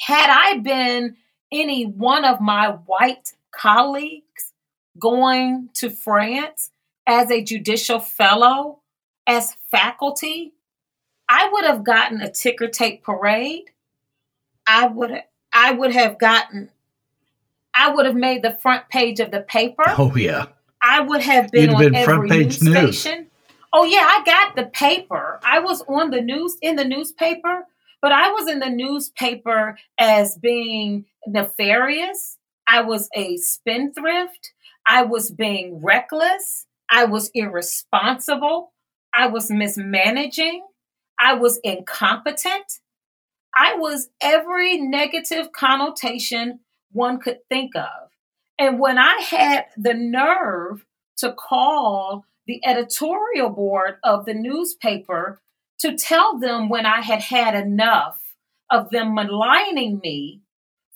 [0.00, 1.16] had I been
[1.52, 4.52] any one of my white colleagues
[4.98, 6.70] going to France
[7.06, 8.80] as a judicial fellow,
[9.26, 10.54] as faculty,
[11.32, 13.70] I would have gotten a ticker tape parade.
[14.66, 16.68] I would I would have gotten
[17.72, 19.84] I would have made the front page of the paper.
[19.86, 20.48] Oh yeah.
[20.82, 23.28] I would have been You'd on been every news, news station.
[23.72, 25.40] Oh yeah, I got the paper.
[25.42, 27.66] I was on the news in the newspaper,
[28.02, 32.36] but I was in the newspaper as being nefarious.
[32.66, 34.52] I was a spendthrift.
[34.86, 36.66] I was being reckless.
[36.90, 38.72] I was irresponsible.
[39.14, 40.62] I was mismanaging.
[41.22, 42.80] I was incompetent.
[43.54, 48.10] I was every negative connotation one could think of.
[48.58, 50.84] And when I had the nerve
[51.18, 55.40] to call the editorial board of the newspaper
[55.78, 58.20] to tell them when I had had enough
[58.68, 60.40] of them maligning me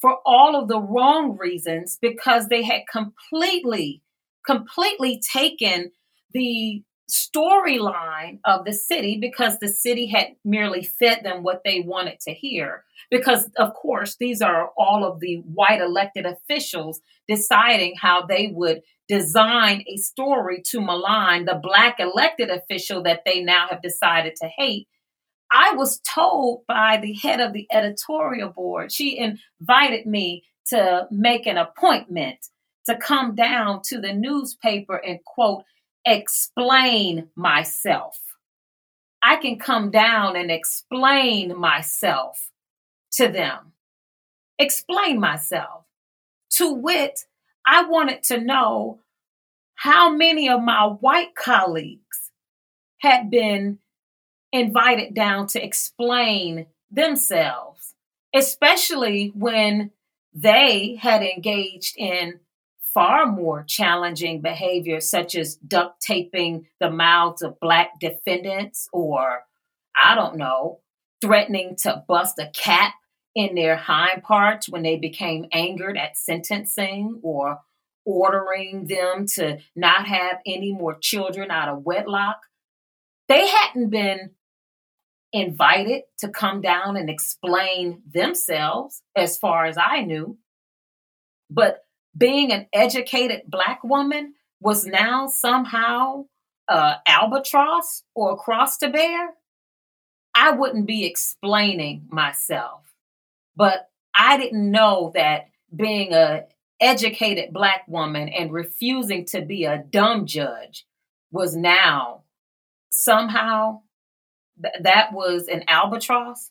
[0.01, 4.03] for all of the wrong reasons because they had completely,
[4.45, 5.93] completely taken
[6.33, 12.19] the storyline of the city because the city had merely fed them what they wanted
[12.21, 12.85] to hear.
[13.11, 18.83] Because, of course, these are all of the white elected officials deciding how they would
[19.09, 24.49] design a story to malign the black elected official that they now have decided to
[24.49, 24.89] hate.
[25.51, 31.47] I was told by the head of the editorial board, she invited me to make
[31.47, 32.39] an appointment
[32.87, 35.63] to come down to the newspaper and quote,
[36.07, 38.21] explain myself.
[39.23, 42.53] I can come down and explain myself
[43.13, 43.73] to them.
[44.59, 45.85] Explain myself.
[46.53, 47.25] To wit,
[47.67, 49.01] I wanted to know
[49.75, 52.31] how many of my white colleagues
[53.01, 53.81] had been
[54.53, 57.95] invited down to explain themselves,
[58.35, 59.91] especially when
[60.33, 62.41] they had engaged in
[62.97, 69.45] far more challenging behavior, such as duct taping the mouths of Black defendants, or
[69.95, 70.81] I don't know,
[71.21, 72.95] threatening to bust a cap
[73.35, 77.61] in their hind parts when they became angered at sentencing, or
[78.07, 82.39] ordering them to not have any more children out of wedlock.
[83.29, 84.31] They hadn't been
[85.35, 90.39] invited to come down and explain themselves, as far as I knew.
[91.51, 91.86] But
[92.17, 96.25] being an educated black woman was now somehow
[96.69, 99.35] uh, albatross or a cross to bear,
[100.35, 102.83] I wouldn't be explaining myself.
[103.55, 106.45] But I didn't know that being a
[106.81, 110.87] educated black woman and refusing to be a dumb judge
[111.31, 112.23] was now
[112.91, 113.81] somehow
[114.63, 116.51] th- that was an albatross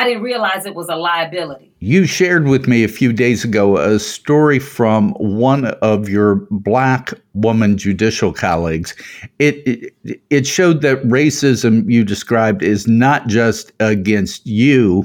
[0.00, 1.70] I didn't realize it was a liability.
[1.80, 7.12] You shared with me a few days ago a story from one of your black
[7.34, 8.94] woman judicial colleagues.
[9.38, 9.56] It,
[10.02, 15.04] it, it showed that racism you described is not just against you,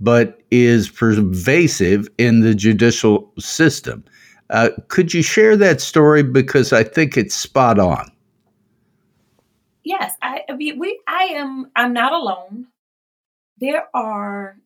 [0.00, 4.02] but is pervasive in the judicial system.
[4.48, 8.10] Uh, could you share that story because I think it's spot on?
[9.84, 12.68] Yes, I, we I am I'm not alone
[13.60, 14.56] there are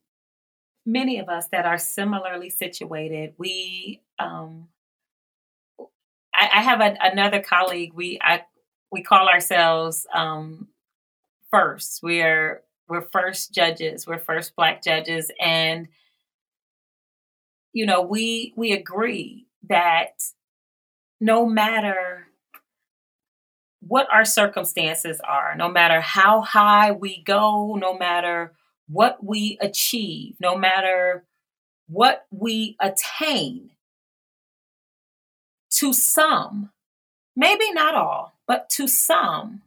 [0.86, 3.34] many of us that are similarly situated.
[3.38, 4.68] We, um,
[6.34, 7.92] I, I have a, another colleague.
[7.94, 8.42] We, I,
[8.90, 10.68] we call ourselves um,
[11.50, 12.00] first.
[12.02, 14.06] We are we're first judges.
[14.06, 15.88] We're first black judges, and
[17.72, 20.22] you know we we agree that
[21.20, 22.28] no matter
[23.80, 28.52] what our circumstances are, no matter how high we go, no matter
[28.88, 31.24] what we achieve, no matter
[31.88, 33.70] what we attain,
[35.70, 36.70] to some,
[37.34, 39.62] maybe not all, but to some,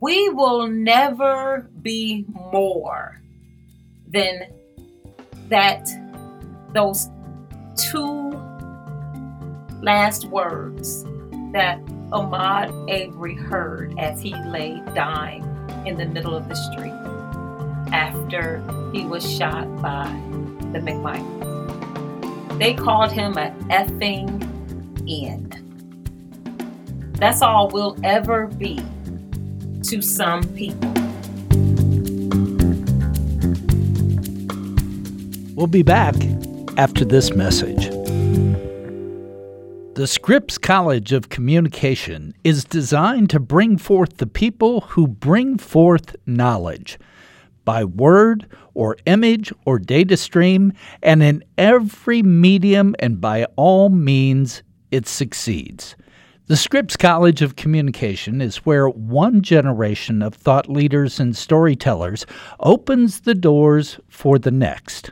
[0.00, 3.20] we will never be more
[4.08, 4.52] than
[5.48, 5.88] that
[6.72, 7.08] those
[7.76, 8.30] two
[9.82, 11.04] last words
[11.52, 15.42] that Ahmaud Arbery heard as he lay dying
[15.86, 17.13] in the middle of the street
[17.92, 18.62] after
[18.92, 20.06] he was shot by
[20.72, 22.58] the McMichaels.
[22.58, 24.42] They called him a effing
[25.08, 25.60] end.
[27.18, 28.82] That's all we'll ever be
[29.84, 30.92] to some people.
[35.54, 36.14] We'll be back
[36.76, 37.88] after this message.
[39.94, 46.16] The Scripps College of Communication is designed to bring forth the people who bring forth
[46.26, 46.98] knowledge
[47.64, 54.62] by word or image or data stream, and in every medium and by all means,
[54.90, 55.96] it succeeds.
[56.46, 62.26] The Scripps College of Communication is where one generation of thought leaders and storytellers
[62.60, 65.10] opens the doors for the next.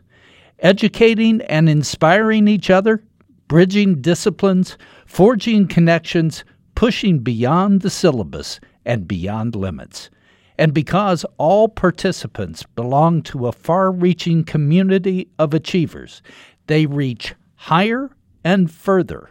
[0.59, 3.03] Educating and inspiring each other,
[3.49, 4.77] bridging disciplines,
[5.07, 6.45] forging connections,
[6.75, 10.11] pushing beyond the syllabus and beyond limits.
[10.59, 16.23] And because all participants belong to a far reaching community of achievers,
[16.67, 18.11] they reach higher
[18.45, 19.31] and further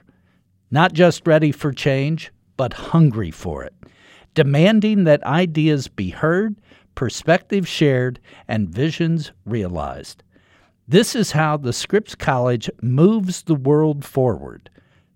[0.71, 3.73] not just ready for change, but hungry for it,
[4.33, 6.55] demanding that ideas be heard,
[6.95, 10.23] perspectives shared, and visions realized.
[10.87, 14.69] This is how the Scripps College moves the world forward.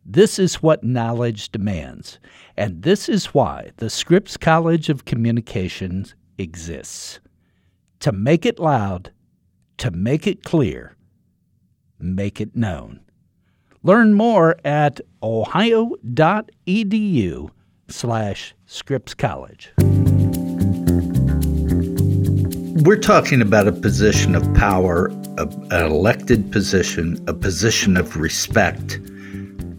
[0.08, 2.20] This is what knowledge demands,
[2.56, 7.20] and this is why the Scripps College of Communications exists.
[8.02, 9.12] To make it loud,
[9.78, 10.96] to make it clear,
[11.98, 13.00] make it known.
[13.82, 16.00] Learn more at ohio.edu
[17.88, 19.74] slash Scripps College.
[22.84, 25.08] We're talking about a position of power,
[25.40, 29.00] a, an elected position, a position of respect,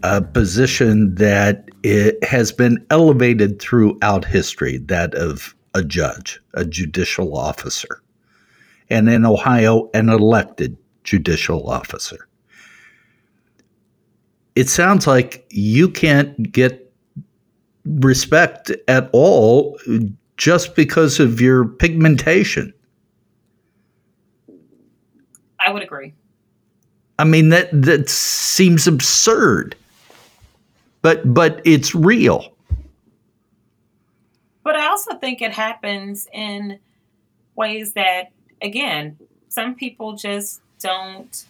[0.03, 7.37] a position that it has been elevated throughout history, that of a judge, a judicial
[7.37, 8.01] officer.
[8.89, 12.27] And in Ohio, an elected judicial officer
[14.57, 16.91] it sounds like you can't get
[17.85, 19.79] respect at all
[20.35, 22.73] just because of your pigmentation.
[25.59, 26.15] I would agree.
[27.19, 29.75] I mean that that seems absurd.
[31.01, 32.53] But but it's real.
[34.63, 36.79] But I also think it happens in
[37.55, 38.31] ways that
[38.61, 39.17] again,
[39.49, 41.45] some people just don't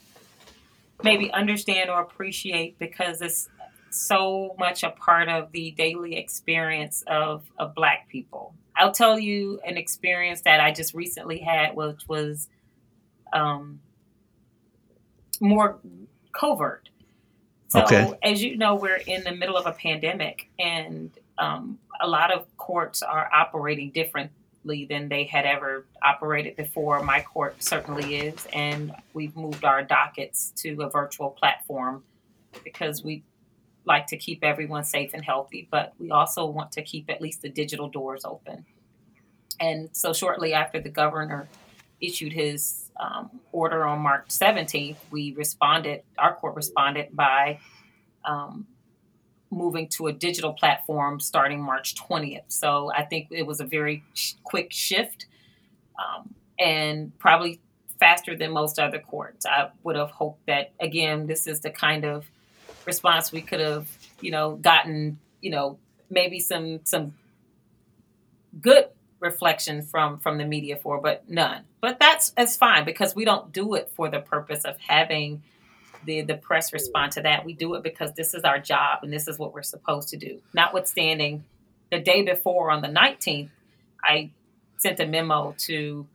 [1.04, 3.50] maybe understand or appreciate because it's
[3.89, 8.54] so much a part of the daily experience of, of black people.
[8.76, 12.48] I'll tell you an experience that I just recently had, which was
[13.34, 13.80] um,
[15.39, 15.80] more
[16.32, 16.89] covert.
[17.70, 18.13] So, okay.
[18.24, 22.45] as you know, we're in the middle of a pandemic, and um, a lot of
[22.57, 27.03] courts are operating differently than they had ever operated before.
[27.03, 32.03] My court certainly is, and we've moved our dockets to a virtual platform
[32.63, 33.24] because we
[33.86, 37.41] like to keep everyone safe and healthy, but we also want to keep at least
[37.41, 38.65] the digital doors open.
[39.59, 41.49] And so, shortly after the governor
[41.99, 47.60] issued his um, order on March 17th, we responded, our court responded by
[48.26, 48.66] um,
[49.52, 52.43] moving to a digital platform starting March 20th.
[52.48, 55.28] So I think it was a very sh- quick shift
[55.98, 57.60] um, and probably
[58.00, 59.45] faster than most other courts.
[59.45, 62.26] I would have hoped that, again, this is the kind of
[62.86, 63.88] response we could have,
[64.22, 65.78] you know, gotten, you know,
[66.10, 67.14] maybe some some
[68.62, 68.86] good
[69.20, 71.63] reflection from from the media for, but none.
[71.82, 75.41] But that's that's fine because we don't do it for the purpose of having
[76.05, 77.45] the the press respond to that.
[77.45, 80.18] We do it because this is our job and this is what we're supposed to
[80.18, 80.41] do.
[80.53, 81.43] Notwithstanding,
[81.91, 83.49] the day before on the 19th,
[84.03, 84.32] I
[84.78, 86.07] sent a memo to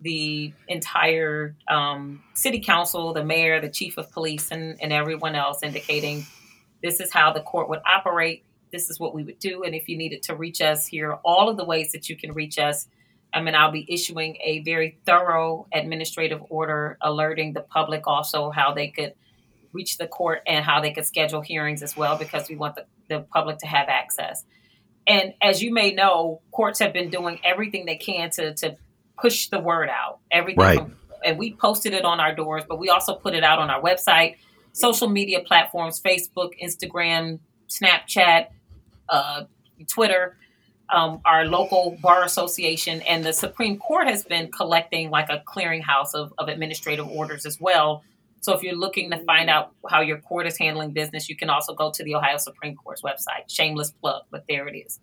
[0.00, 5.62] the entire um, city council, the mayor, the chief of police, and, and everyone else,
[5.62, 6.24] indicating
[6.82, 8.44] this is how the court would operate.
[8.70, 9.62] This is what we would do.
[9.62, 12.16] And if you needed to reach us, here are all of the ways that you
[12.16, 12.88] can reach us.
[13.32, 18.72] I mean, I'll be issuing a very thorough administrative order alerting the public also how
[18.72, 19.14] they could
[19.72, 22.86] reach the court and how they could schedule hearings as well because we want the,
[23.08, 24.44] the public to have access.
[25.06, 28.76] And as you may know, courts have been doing everything they can to, to
[29.20, 30.20] push the word out.
[30.30, 30.78] Everything right.
[30.78, 33.70] From, and we posted it on our doors, but we also put it out on
[33.70, 34.36] our website,
[34.72, 38.48] social media platforms, Facebook, Instagram, Snapchat,
[39.08, 39.44] uh,
[39.88, 40.36] Twitter,
[40.92, 46.14] um, our local bar association, and the Supreme Court has been collecting like a clearinghouse
[46.14, 48.02] of, of administrative orders as well
[48.40, 51.50] So if you're looking to find out how your court is handling business, you can
[51.50, 53.48] also go to the Ohio Supreme Court's website.
[53.48, 55.00] Shameless plug, but there it is.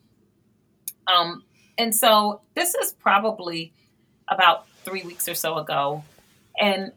[1.08, 1.44] Um,
[1.78, 3.74] and so this is probably
[4.28, 6.04] about three weeks or so ago.
[6.60, 6.94] And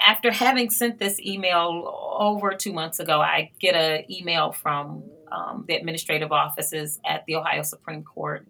[0.00, 5.02] after having sent this email over two months ago, I get an email from
[5.32, 8.46] um, the administrative offices at the Ohio Supreme Court.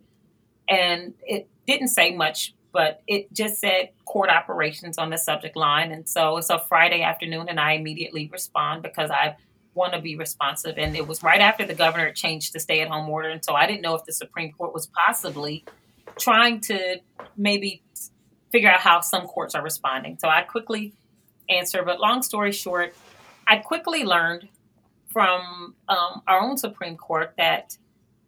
[0.68, 5.92] And it didn't say much, but it just said court operations on the subject line.
[5.92, 9.36] And so it's a Friday afternoon, and I immediately respond because I
[9.74, 10.76] want to be responsive.
[10.76, 13.28] And it was right after the governor changed the stay at home order.
[13.28, 15.64] And so I didn't know if the Supreme Court was possibly
[16.18, 17.00] trying to
[17.36, 17.82] maybe
[18.50, 20.18] figure out how some courts are responding.
[20.20, 20.94] So I quickly
[21.48, 21.82] answer.
[21.82, 22.94] But long story short,
[23.46, 24.48] I quickly learned
[25.09, 27.76] from um, our own Supreme Court that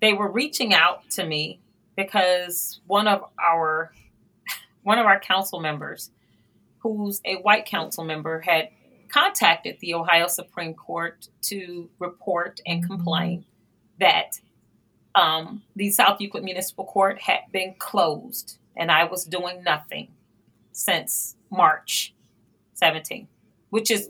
[0.01, 1.61] they were reaching out to me
[1.97, 3.93] because one of our
[4.83, 6.11] one of our council members,
[6.78, 8.70] who's a white council member, had
[9.09, 13.45] contacted the Ohio Supreme Court to report and complain
[13.99, 14.41] that
[15.14, 20.09] um, the South Euclid Municipal Court had been closed and I was doing nothing
[20.72, 22.14] since March
[22.74, 23.28] 17,
[23.70, 24.09] which is,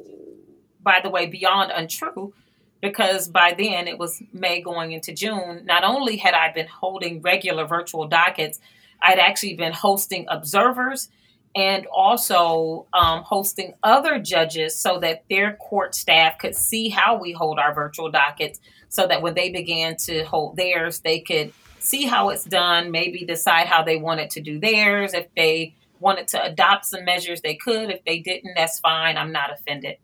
[0.83, 2.33] by the way, beyond untrue
[2.81, 5.63] because by then it was May going into June.
[5.65, 8.61] Not only had I been holding regular virtual dockets,
[9.03, 11.09] I'd actually been hosting observers
[11.55, 17.33] and also um, hosting other judges so that their court staff could see how we
[17.33, 22.05] hold our virtual dockets so that when they began to hold theirs, they could see
[22.05, 25.13] how it's done, maybe decide how they wanted to do theirs.
[25.13, 27.91] If they wanted to adopt some measures, they could.
[27.91, 29.17] If they didn't, that's fine.
[29.17, 29.97] I'm not offended.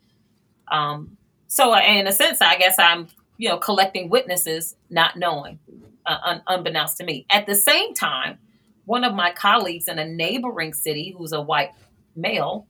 [0.68, 1.16] Um,
[1.49, 5.59] so, in a sense, I guess I'm, you know, collecting witnesses, not knowing,
[6.05, 7.27] uh, un- unbeknownst to me.
[7.31, 8.39] At the same time,
[8.85, 11.71] one of my colleagues in a neighboring city, who's a white
[12.15, 12.67] male,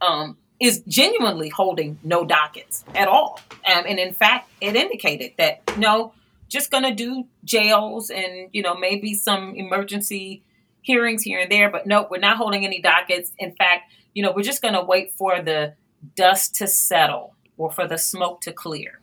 [0.00, 3.40] um, is genuinely holding no dockets at all.
[3.50, 6.12] Um, and in fact, it indicated that no,
[6.48, 10.42] just going to do jails and you know maybe some emergency
[10.82, 13.32] hearings here and there, but nope, we're not holding any dockets.
[13.38, 15.74] In fact, you know, we're just going to wait for the
[16.16, 19.00] dust to settle or for the smoke to clear.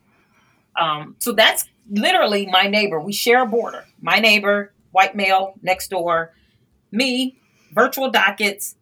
[0.80, 2.99] Um, so that's literally my neighbor.
[2.99, 3.86] We share a border.
[4.01, 6.34] My neighbor white male next door,
[6.91, 7.38] me,
[7.72, 8.76] virtual dockets,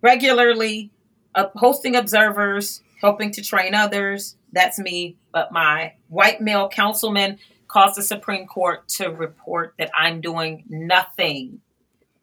[0.00, 0.90] regularly
[1.34, 4.36] uh, hosting observers, helping to train others.
[4.52, 5.16] That's me.
[5.32, 7.38] But my white male councilman
[7.68, 11.60] caused the Supreme Court to report that I'm doing nothing.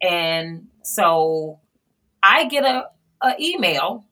[0.01, 1.59] And so
[2.23, 2.87] I get a,
[3.21, 4.05] a email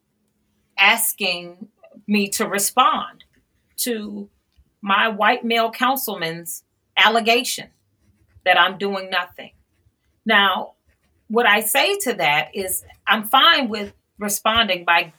[0.78, 1.70] asking
[2.10, 3.24] me to respond
[3.78, 4.30] to
[4.82, 6.64] my white male councilman's
[6.98, 7.70] allegation
[8.46, 9.52] that I'm doing nothing.
[10.26, 10.74] Now,
[11.28, 15.14] what I say to that is I'm fine with responding by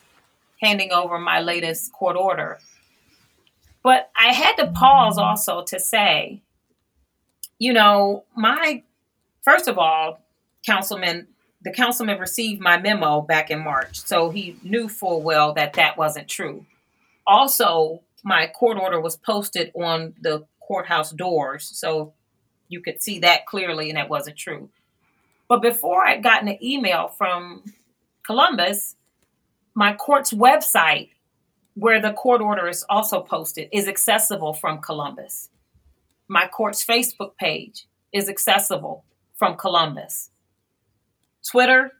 [0.60, 2.58] handing over my latest court order.
[3.82, 6.42] But I had to pause also to say,
[7.58, 8.82] you know, my
[9.42, 10.20] first of all,
[10.66, 11.28] councilman,
[11.62, 15.96] the councilman received my memo back in March, so he knew full well that that
[15.96, 16.66] wasn't true.
[17.30, 22.12] Also, my court order was posted on the courthouse doors, so
[22.68, 24.68] you could see that clearly, and that wasn't true.
[25.46, 27.62] But before I'd gotten an email from
[28.26, 28.96] Columbus,
[29.74, 31.10] my court's website,
[31.74, 35.50] where the court order is also posted, is accessible from Columbus.
[36.26, 39.04] My court's Facebook page is accessible
[39.36, 40.30] from Columbus.
[41.48, 41.92] Twitter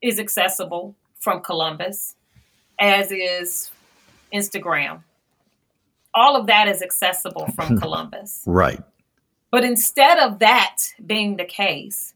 [0.00, 2.14] is accessible from Columbus,
[2.78, 3.72] as is
[4.32, 5.02] Instagram.
[6.14, 7.78] All of that is accessible from hmm.
[7.78, 8.42] Columbus.
[8.46, 8.82] Right.
[9.50, 12.14] But instead of that being the case,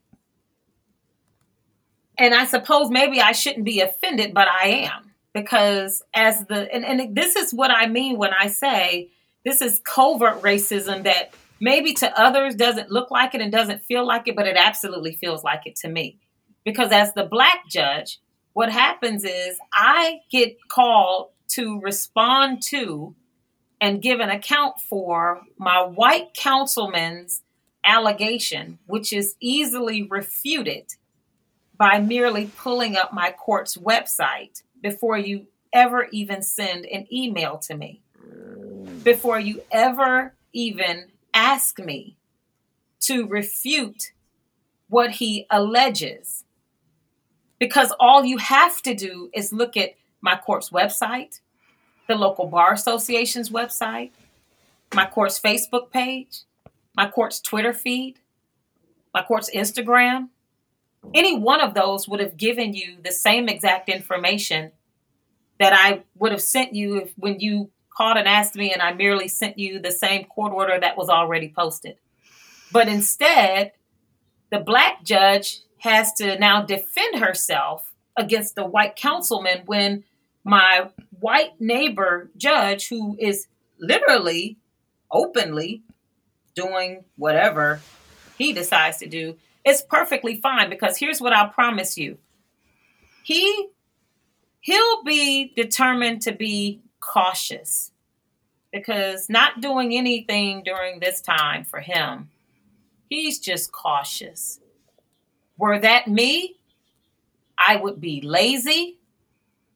[2.18, 6.84] and I suppose maybe I shouldn't be offended, but I am because as the and,
[6.84, 9.10] and this is what I mean when I say
[9.44, 14.06] this is covert racism that maybe to others doesn't look like it and doesn't feel
[14.06, 16.18] like it, but it absolutely feels like it to me.
[16.64, 18.20] Because as the black judge,
[18.52, 23.14] what happens is I get called to respond to
[23.80, 27.42] and give an account for my white councilman's
[27.84, 30.94] allegation, which is easily refuted
[31.76, 37.76] by merely pulling up my court's website before you ever even send an email to
[37.76, 38.02] me,
[39.02, 42.16] before you ever even ask me
[43.00, 44.12] to refute
[44.88, 46.44] what he alleges.
[47.58, 51.40] Because all you have to do is look at my court's website,
[52.08, 54.12] the local bar association's website,
[54.94, 56.40] my court's Facebook page,
[56.96, 58.20] my court's Twitter feed,
[59.12, 60.28] my court's Instagram.
[61.12, 64.72] Any one of those would have given you the same exact information
[65.58, 68.92] that I would have sent you if when you called and asked me and I
[68.92, 71.96] merely sent you the same court order that was already posted.
[72.72, 73.72] But instead,
[74.50, 80.04] the black judge has to now defend herself against the white councilman when
[80.44, 80.88] my
[81.20, 83.46] white neighbor judge, who is
[83.78, 84.56] literally
[85.10, 85.82] openly
[86.54, 87.80] doing whatever
[88.38, 92.18] he decides to do, is perfectly fine because here's what I'll promise you.
[93.22, 93.68] He
[94.60, 97.92] he'll be determined to be cautious
[98.72, 102.30] because not doing anything during this time for him,
[103.08, 104.60] he's just cautious.
[105.58, 106.56] Were that me,
[107.58, 108.98] I would be lazy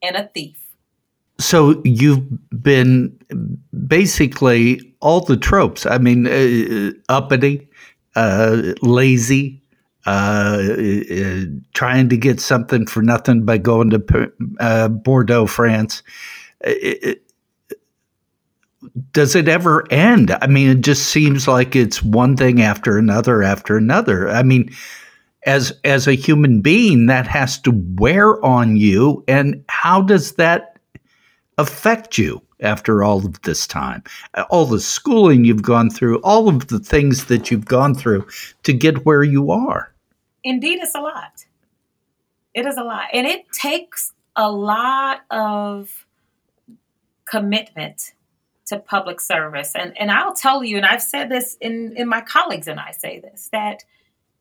[0.06, 0.56] and a thief.
[1.38, 2.24] So you've
[2.62, 3.18] been
[3.86, 5.84] basically all the tropes.
[5.84, 7.68] I mean, uh, uppity,
[8.14, 9.62] uh, lazy,
[10.06, 10.62] uh,
[11.10, 11.40] uh,
[11.74, 16.02] trying to get something for nothing by going to uh, Bordeaux, France.
[16.62, 17.22] It,
[19.12, 20.36] does it ever end?
[20.40, 24.28] I mean, it just seems like it's one thing after another after another.
[24.28, 24.70] I mean,
[25.46, 30.78] as as a human being, that has to wear on you, and how does that
[31.58, 34.02] affect you after all of this time?
[34.50, 38.26] All the schooling you've gone through, all of the things that you've gone through
[38.64, 39.92] to get where you are
[40.46, 41.44] indeed it's a lot.
[42.54, 43.08] It is a lot.
[43.12, 46.06] And it takes a lot of
[47.26, 48.12] commitment
[48.66, 49.72] to public service.
[49.74, 52.92] And and I'll tell you, and I've said this in, in my colleagues and I
[52.92, 53.84] say this, that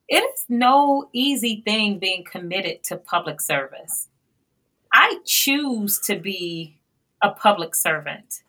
[0.08, 4.08] it is no easy thing being committed to public service.
[4.94, 6.78] I choose to be
[7.22, 8.44] a public servant.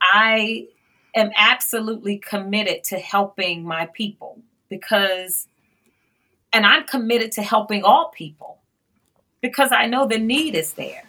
[0.00, 0.68] I
[1.14, 4.38] am absolutely committed to helping my people
[4.68, 5.46] because
[6.52, 8.58] and I'm committed to helping all people
[9.40, 11.04] because I know the need is there.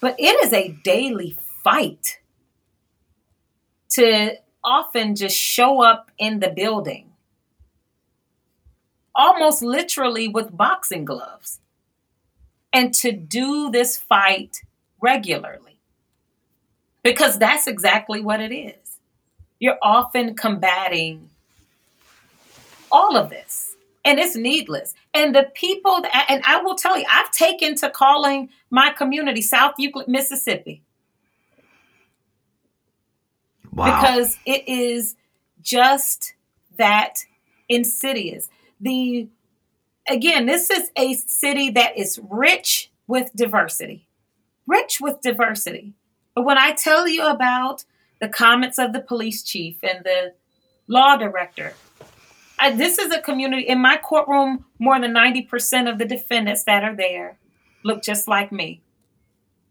[0.00, 2.20] But it is a daily fight
[3.90, 7.10] to often just show up in the building,
[9.16, 11.58] almost literally with boxing gloves,
[12.72, 14.62] and to do this fight
[15.00, 15.78] regularly.
[17.02, 18.98] Because that's exactly what it is.
[19.58, 21.30] You're often combating
[22.90, 24.94] all of this and it's needless.
[25.12, 29.42] And the people, that, and I will tell you, I've taken to calling my community
[29.42, 30.80] South Euclid, Mississippi.
[33.72, 34.00] Wow.
[34.00, 35.16] Because it is
[35.60, 36.34] just
[36.78, 37.24] that
[37.68, 38.48] insidious.
[38.80, 39.28] The
[40.08, 44.06] again, this is a city that is rich with diversity.
[44.66, 45.94] Rich with diversity.
[46.34, 47.84] But when I tell you about
[48.20, 50.34] the comments of the police chief and the
[50.88, 51.74] law director
[52.58, 54.64] I, this is a community in my courtroom.
[54.78, 57.38] More than ninety percent of the defendants that are there
[57.84, 58.80] look just like me,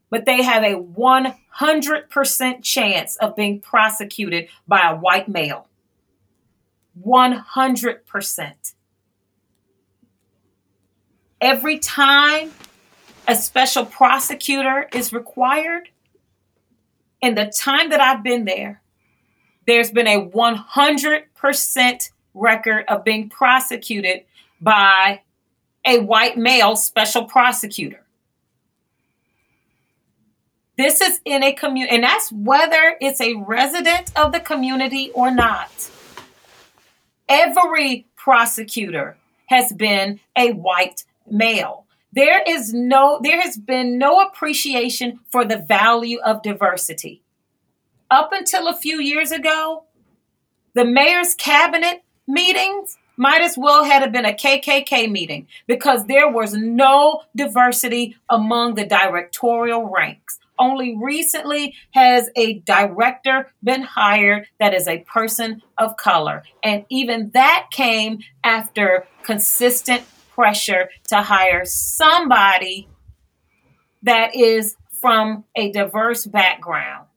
[0.10, 5.68] but they have a one hundred percent chance of being prosecuted by a white male.
[6.94, 8.74] One hundred percent.
[11.46, 12.54] Every time
[13.28, 15.90] a special prosecutor is required,
[17.22, 18.82] in the time that I've been there,
[19.68, 24.24] there's been a 100% record of being prosecuted
[24.60, 25.22] by
[25.86, 28.02] a white male special prosecutor.
[30.80, 35.30] This is in a community, and that's whether it's a resident of the community or
[35.30, 35.92] not.
[37.30, 41.86] Every prosecutor has been a white male.
[42.14, 47.22] There is no, there has been no appreciation for the value of diversity.
[48.10, 49.84] Up until a few years ago,
[50.74, 56.54] the mayor's cabinet meetings might as well have been a KKK meeting because there was
[56.54, 60.40] no diversity among the directorial ranks.
[60.58, 66.44] Only recently has a director been hired that is a person of color.
[66.64, 70.04] And even that came after consistent
[70.36, 72.90] pressure to hire somebody
[74.04, 77.08] that is from a diverse background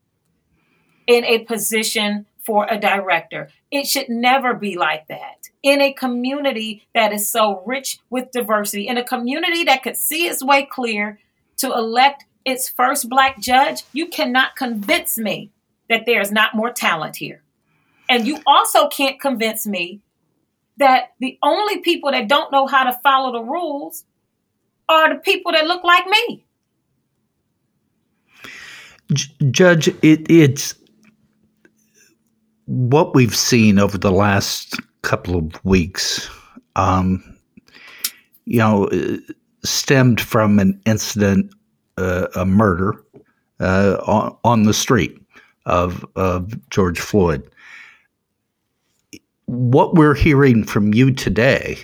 [1.07, 3.51] in a position for a director.
[3.71, 5.49] It should never be like that.
[5.63, 10.29] In a community that is so rich with diversity, in a community that could see
[10.29, 11.19] its way clear
[11.59, 15.51] to elect its first black judge, you cannot convince me
[15.91, 17.43] that there is not more talent here.
[18.09, 20.01] And you also can't convince me
[20.79, 24.05] that the only people that don't know how to follow the rules
[24.89, 26.45] are the people that look like me.
[29.51, 30.75] Judge, it, it's
[32.67, 36.29] what we've seen over the last couple of weeks,
[36.77, 37.23] um,
[38.45, 38.89] you know,
[39.65, 41.53] stemmed from an incident
[41.97, 43.03] uh, a murder
[43.61, 45.21] uh, on, on the street
[45.67, 47.43] of, of George Floyd.
[49.49, 51.79] What we're hearing from you today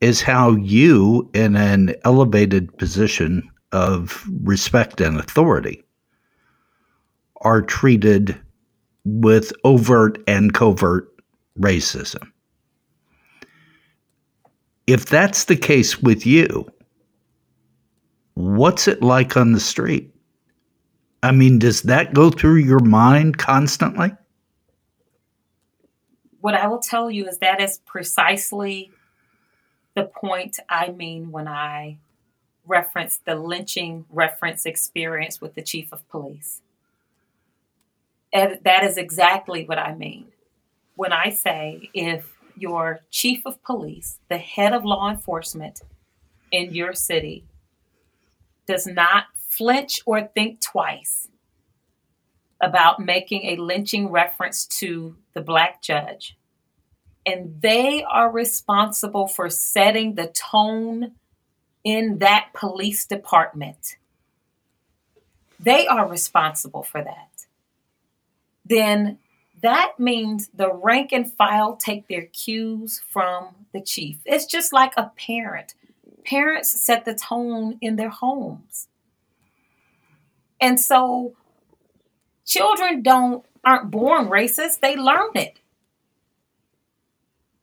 [0.00, 5.82] is how you, in an elevated position of respect and authority,
[7.40, 8.40] are treated
[9.04, 11.12] with overt and covert
[11.58, 12.22] racism.
[14.86, 16.70] If that's the case with you,
[18.34, 20.14] what's it like on the street?
[21.24, 24.12] I mean, does that go through your mind constantly?
[26.40, 28.90] What I will tell you is that is precisely
[29.94, 31.98] the point I mean when I
[32.66, 36.62] reference the lynching reference experience with the chief of police.
[38.32, 40.26] And that is exactly what I mean
[41.00, 45.80] when I say if your chief of police, the head of law enforcement
[46.52, 47.42] in your city,
[48.66, 51.29] does not flinch or think twice
[52.60, 56.36] about making a lynching reference to the black judge.
[57.24, 61.12] And they are responsible for setting the tone
[61.84, 63.96] in that police department.
[65.58, 67.46] They are responsible for that.
[68.64, 69.18] Then
[69.62, 74.18] that means the rank and file take their cues from the chief.
[74.24, 75.74] It's just like a parent.
[76.24, 78.88] Parents set the tone in their homes.
[80.60, 81.34] And so
[82.50, 85.60] children don't aren't born racist, they learn it.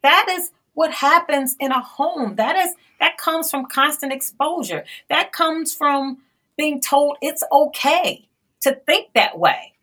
[0.01, 2.35] That is what happens in a home.
[2.35, 4.85] That is that comes from constant exposure.
[5.09, 6.19] That comes from
[6.57, 8.27] being told it's okay
[8.61, 9.73] to think that way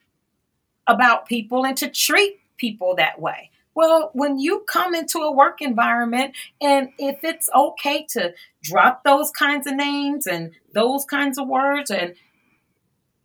[0.86, 3.50] about people and to treat people that way.
[3.74, 8.32] Well, when you come into a work environment and if it's okay to
[8.62, 12.14] drop those kinds of names and those kinds of words and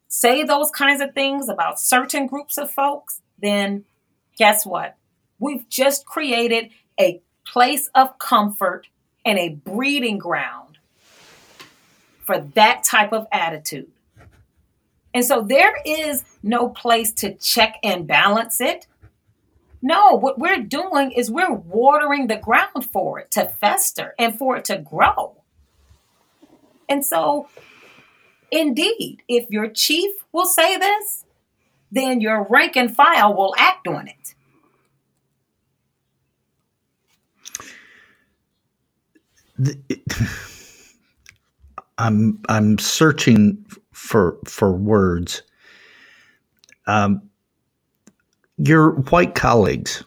[0.10, 3.86] say those kinds of things about certain groups of folks, then
[4.38, 4.98] guess what?
[5.40, 8.88] We've just created a place of comfort
[9.24, 10.80] and a breeding ground
[12.20, 13.90] for that type of attitude.
[15.14, 18.88] And so there is no place to check and balance it.
[19.82, 24.58] No, what we're doing is we're watering the ground for it to fester and for
[24.58, 25.38] it to grow.
[26.88, 27.48] And so,
[28.52, 31.26] indeed, if your chief will say this,
[31.92, 34.36] then your rank and file will act on it.
[41.98, 45.42] I'm I'm searching for for words.
[46.88, 47.30] Um,
[48.58, 50.04] your white colleagues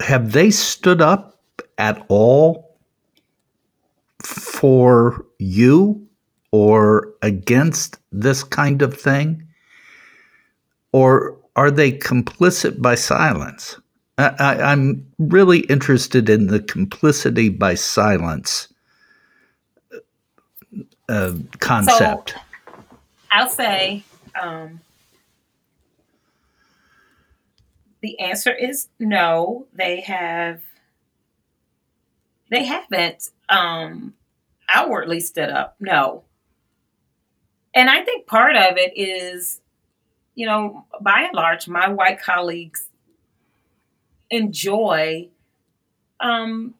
[0.00, 1.40] have they stood up
[1.76, 2.69] at all
[4.22, 6.06] for you
[6.52, 9.46] or against this kind of thing?
[10.92, 13.76] Or are they complicit by silence?
[14.18, 18.68] I, am really interested in the complicity by silence
[21.08, 22.30] uh, concept.
[22.30, 22.40] So,
[23.30, 24.02] I'll say
[24.40, 24.80] um,
[28.00, 29.66] the answer is no.
[29.72, 30.60] They have.
[32.50, 34.14] They haven't um,
[34.72, 35.76] outwardly stood up.
[35.80, 36.24] No.
[37.74, 39.60] And I think part of it is,
[40.34, 42.88] you know, by and large, my white colleagues
[44.30, 45.28] enjoy
[46.20, 46.74] um,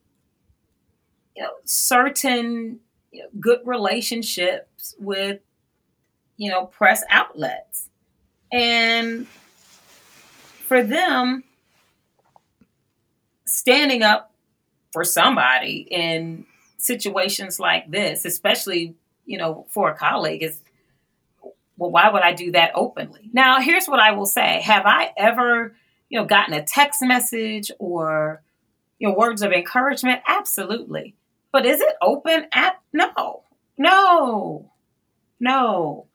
[1.36, 2.80] you know, certain
[3.12, 5.40] you know, good relationships with
[6.36, 7.88] you know press outlets
[8.52, 9.26] and
[10.66, 11.44] for them
[13.46, 14.32] standing up
[14.92, 16.44] for somebody in
[16.81, 18.95] situations like this especially
[19.26, 20.61] you know for a colleague is
[21.76, 25.12] well why would i do that openly now here's what i will say have i
[25.16, 25.74] ever
[26.11, 28.43] you know, gotten a text message or,
[28.99, 30.20] you know, words of encouragement?
[30.26, 31.14] Absolutely.
[31.53, 32.47] But is it open?
[32.53, 33.45] At no,
[33.78, 34.70] no,
[35.39, 36.07] no.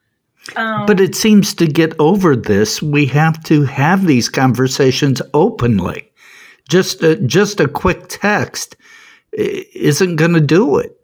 [0.56, 6.12] Um, but it seems to get over this, we have to have these conversations openly.
[6.70, 8.76] Just a, just a quick text
[9.36, 11.00] isn't going to do it.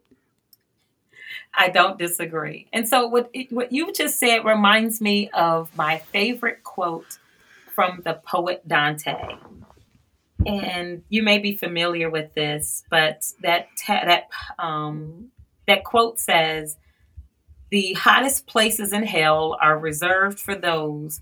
[1.54, 2.68] I don't disagree.
[2.72, 7.18] And so what what you just said reminds me of my favorite quote
[7.74, 9.36] from the poet Dante.
[10.46, 15.32] And you may be familiar with this, but that that um,
[15.68, 16.78] that quote says,
[17.70, 21.22] "The hottest places in hell are reserved for those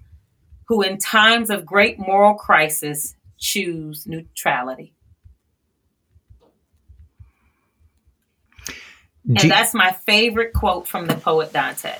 [0.68, 4.93] who, in times of great moral crisis, choose neutrality."
[9.38, 11.95] And that's my favorite quote from the poet Dante.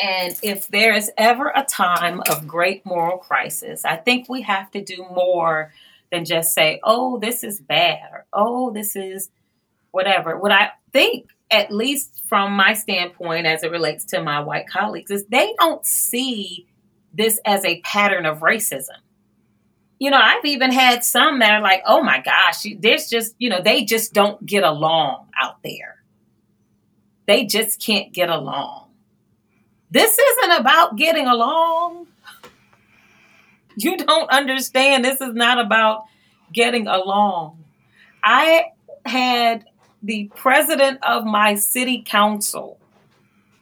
[0.00, 4.70] And if there is ever a time of great moral crisis, I think we have
[4.72, 5.72] to do more
[6.10, 9.30] than just say, oh, this is bad or oh, this is
[9.92, 10.36] whatever.
[10.36, 15.10] What I think, at least from my standpoint as it relates to my white colleagues,
[15.10, 16.66] is they don't see
[17.14, 18.98] this as a pattern of racism.
[20.02, 23.48] You know, I've even had some that are like, oh my gosh, there's just, you
[23.48, 26.02] know, they just don't get along out there.
[27.26, 28.88] They just can't get along.
[29.92, 32.08] This isn't about getting along.
[33.76, 35.04] You don't understand.
[35.04, 36.04] This is not about
[36.52, 37.64] getting along.
[38.22, 38.72] I
[39.06, 39.64] had
[40.02, 42.78] the president of my city council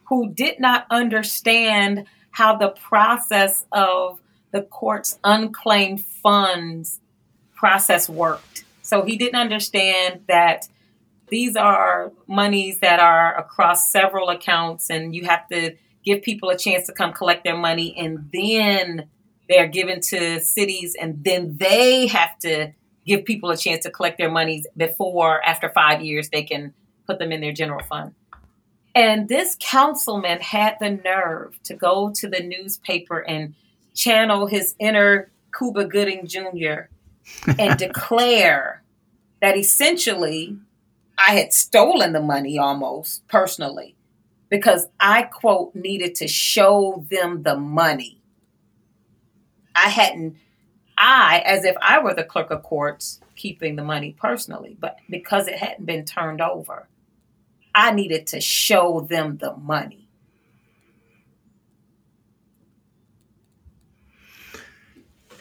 [0.08, 4.20] who did not understand how the process of
[4.52, 7.00] the court's unclaimed funds
[7.54, 8.64] process worked.
[8.82, 10.68] So he didn't understand that
[11.28, 16.58] these are monies that are across several accounts and you have to give people a
[16.58, 19.08] chance to come collect their money and then
[19.48, 22.72] they're given to cities and then they have to
[23.06, 26.74] give people a chance to collect their monies before after 5 years they can
[27.06, 28.14] put them in their general fund.
[28.94, 33.54] And this councilman had the nerve to go to the newspaper and
[34.00, 36.88] channel his inner Cuba Gooding Jr.
[37.58, 38.82] and declare
[39.40, 40.56] that essentially
[41.18, 43.94] I had stolen the money almost personally
[44.48, 48.22] because I, quote, needed to show them the money.
[49.76, 50.36] I hadn't,
[50.96, 55.46] I, as if I were the clerk of courts, keeping the money personally, but because
[55.46, 56.88] it hadn't been turned over,
[57.74, 59.99] I needed to show them the money.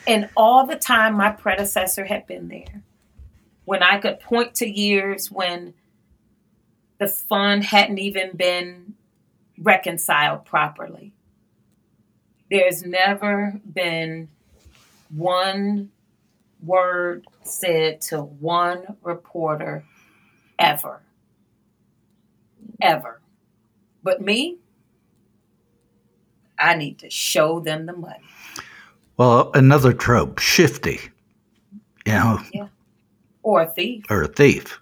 [0.08, 2.82] And all the time my predecessor had been there,
[3.66, 5.74] when I could point to years when
[7.00, 8.96] the fund hadn't even been
[9.58, 11.14] reconciled properly.
[12.50, 14.30] There's never been
[15.10, 15.92] one
[16.64, 19.86] word said to one reporter
[20.58, 21.02] ever.
[22.82, 23.22] Ever.
[24.04, 24.58] But me,
[26.58, 28.26] I need to show them the money.
[29.20, 30.98] Well, another trope, shifty.
[32.06, 32.40] You know.
[32.54, 32.68] Yeah.
[33.44, 34.06] Or a thief.
[34.10, 34.80] Or a thief.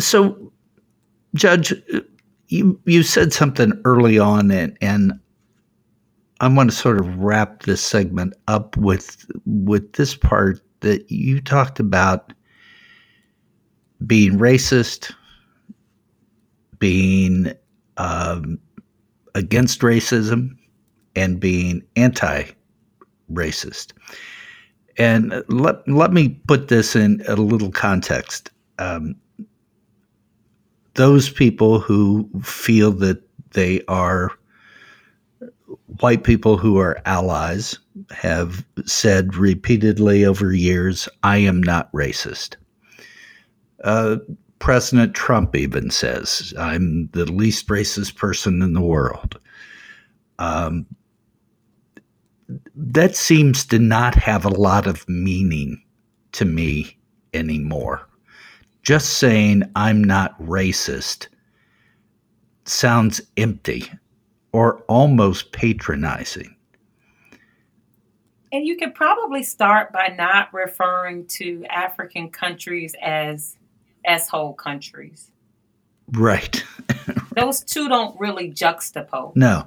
[0.00, 0.50] So,
[1.34, 1.74] Judge,
[2.48, 5.12] you you said something early on, and, and
[6.40, 11.42] I want to sort of wrap this segment up with with this part that you
[11.42, 12.32] talked about
[14.06, 15.12] being racist,
[16.78, 17.52] being
[17.98, 18.58] um,
[19.38, 20.50] against racism,
[21.14, 23.92] and being anti-racist.
[24.98, 28.50] And let let me put this in a little context.
[28.78, 29.14] Um,
[30.94, 33.22] those people who feel that
[33.52, 34.32] they are
[36.00, 37.78] white people who are allies
[38.10, 42.56] have said repeatedly over years, I am not racist.
[43.84, 44.16] Uh,
[44.58, 49.38] President Trump even says, I'm the least racist person in the world.
[50.38, 50.86] Um,
[52.74, 55.82] that seems to not have a lot of meaning
[56.32, 56.96] to me
[57.34, 58.08] anymore
[58.88, 61.28] just saying I'm not racist
[62.64, 63.92] sounds empty
[64.52, 66.56] or almost patronizing.
[68.50, 73.57] And you could probably start by not referring to African countries as
[74.04, 75.30] as whole countries.
[76.12, 76.64] Right.
[77.36, 79.36] Those two don't really juxtapose.
[79.36, 79.66] No.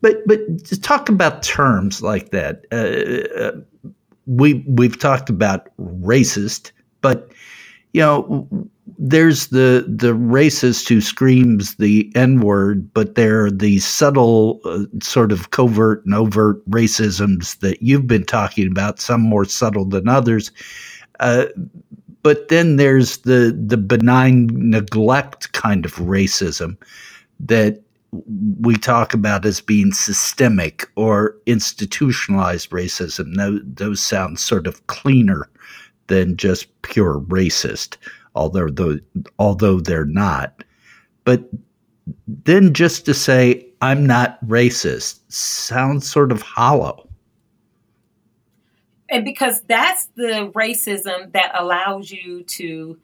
[0.00, 3.52] But but to talk about terms like that, uh, uh,
[4.26, 7.32] we we've talked about racist, but
[7.92, 8.48] you know,
[8.98, 14.84] there's the the racist who screams the N word, but there are these subtle, uh,
[15.02, 19.00] sort of covert and overt racisms that you've been talking about.
[19.00, 20.52] Some more subtle than others.
[21.20, 21.46] Uh,
[22.26, 26.76] but then there's the the benign neglect kind of racism
[27.38, 27.80] that
[28.60, 33.36] we talk about as being systemic or institutionalized racism.
[33.76, 35.48] Those, sound sort of cleaner
[36.08, 37.96] than just pure racist,
[38.34, 39.00] although the,
[39.38, 40.64] although they're not.
[41.22, 41.48] But
[42.26, 47.05] then just to say I'm not racist sounds sort of hollow.
[49.08, 52.98] And because that's the racism that allows you to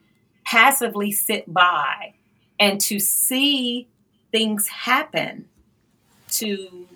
[0.45, 2.13] passively sit by
[2.59, 3.87] and to see
[4.31, 5.47] things happen
[6.31, 6.87] to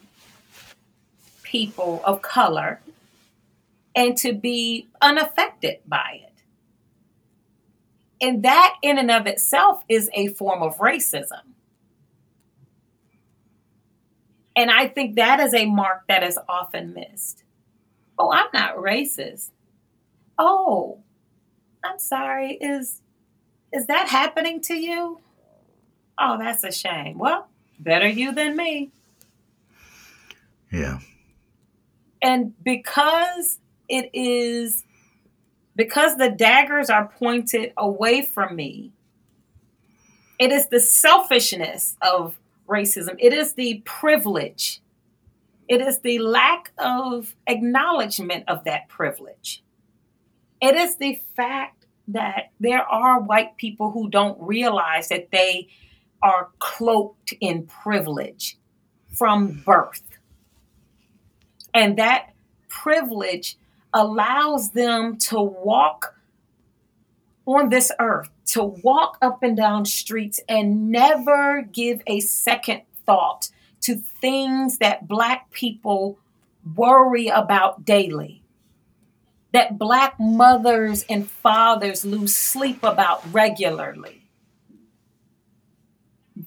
[1.43, 2.82] people of color
[3.95, 6.34] and to be unaffected by it.
[8.20, 11.41] And that, in and of itself, is a form of racism.
[14.55, 17.43] And I think that is a mark that is often missed.
[18.18, 19.51] Oh, I'm not racist.
[20.38, 20.99] Oh,
[21.84, 22.53] I'm sorry.
[22.53, 23.01] Is
[23.72, 25.20] is that happening to you?
[26.18, 27.18] Oh, that's a shame.
[27.18, 27.47] Well,
[27.80, 28.91] better you than me.
[30.72, 30.99] Yeah.
[32.22, 34.84] And because it is
[35.76, 38.91] because the daggers are pointed away from me,
[40.39, 43.15] it is the selfishness of racism.
[43.20, 44.82] It is the privilege.
[45.68, 49.63] It is the lack of acknowledgement of that privilege.
[50.61, 55.68] It is the fact that there are white people who don't realize that they
[56.22, 58.57] are cloaked in privilege
[59.09, 60.03] from birth.
[61.74, 62.34] And that
[62.70, 63.57] privilege
[63.93, 66.15] allows them to walk
[67.45, 73.49] on this earth, to walk up and down streets and never give a second thought
[73.82, 76.19] to things that Black people
[76.75, 78.41] worry about daily,
[79.53, 84.23] that Black mothers and fathers lose sleep about regularly.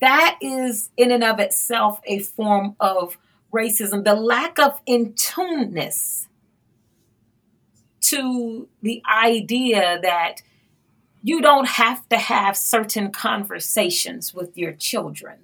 [0.01, 3.19] That is, in and of itself, a form of
[3.53, 4.05] racism.
[4.05, 6.27] The lack of intuneness
[8.03, 10.43] to the idea that
[11.23, 15.39] you don't have to have certain conversations with your children,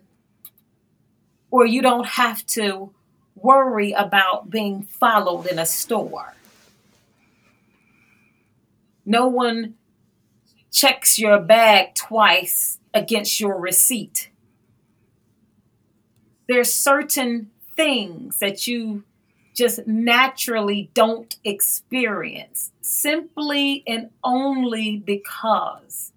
[1.51, 2.90] or you don't have to
[3.34, 6.34] worry about being followed in a store.
[9.05, 9.74] No one
[10.72, 14.30] checks your bag twice against your receipt.
[16.49, 19.05] There's certain things that you
[19.55, 26.12] just naturally don't experience simply and only because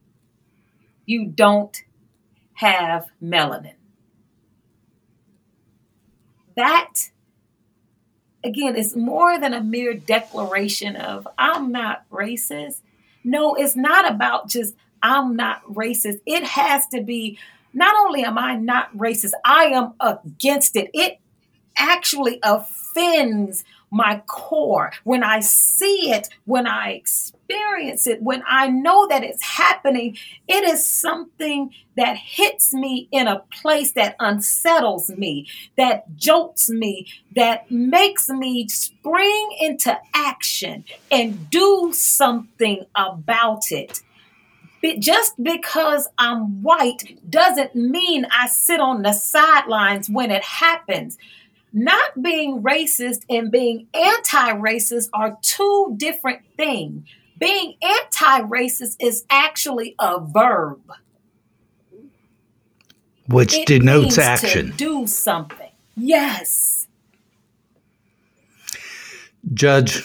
[1.06, 1.84] you don't
[2.56, 3.79] have melanin.
[6.60, 7.10] That,
[8.44, 12.82] again, is more than a mere declaration of, I'm not racist.
[13.24, 16.20] No, it's not about just, I'm not racist.
[16.26, 17.40] It has to be,
[17.74, 20.92] not only am I not racist, I am against it.
[20.94, 21.20] It
[21.78, 24.92] actually offends my core.
[25.06, 30.64] When I see it, when I experience it, when I know that it's happening, it
[30.64, 35.48] is something that hits me in a place that unsettles me,
[35.78, 44.02] that jolts me, that makes me spring into action and do something about it.
[44.82, 51.18] But just because I'm white doesn't mean I sit on the sidelines when it happens.
[51.74, 57.04] Not being racist and being anti racist are two different things.
[57.40, 60.82] Being anti racist is actually a verb,
[63.28, 64.74] which it denotes action.
[64.76, 65.72] do something.
[65.96, 66.88] Yes.
[69.54, 70.04] Judge,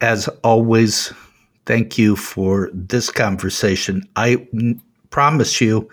[0.00, 1.12] as always,
[1.64, 4.02] thank you for this conversation.
[4.16, 4.48] I
[5.10, 5.88] promise you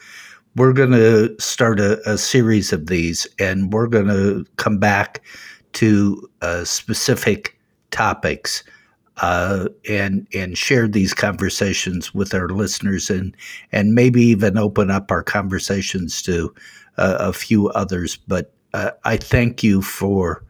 [0.55, 5.21] we're going to start a, a, series of these and we're going to come back
[5.73, 7.59] to uh, specific
[7.91, 8.63] topics
[9.17, 13.35] uh, and and share these conversations with our listeners and
[13.71, 16.53] and maybe even open up our conversations to
[16.97, 18.17] uh, a few others.
[18.27, 20.43] But uh, I thank you for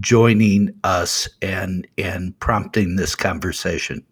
[0.00, 4.04] joining us and and prompting this conversation.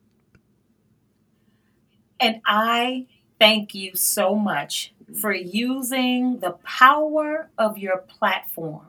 [2.21, 3.07] And I
[3.39, 8.87] thank you so much for using the power of your platform,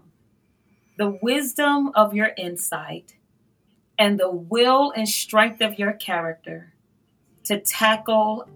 [0.98, 3.17] the wisdom of your insight,
[4.00, 6.74] and the will and strength of your character
[7.46, 8.48] to tackle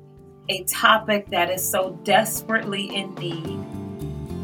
[0.49, 3.59] a topic that is so desperately in need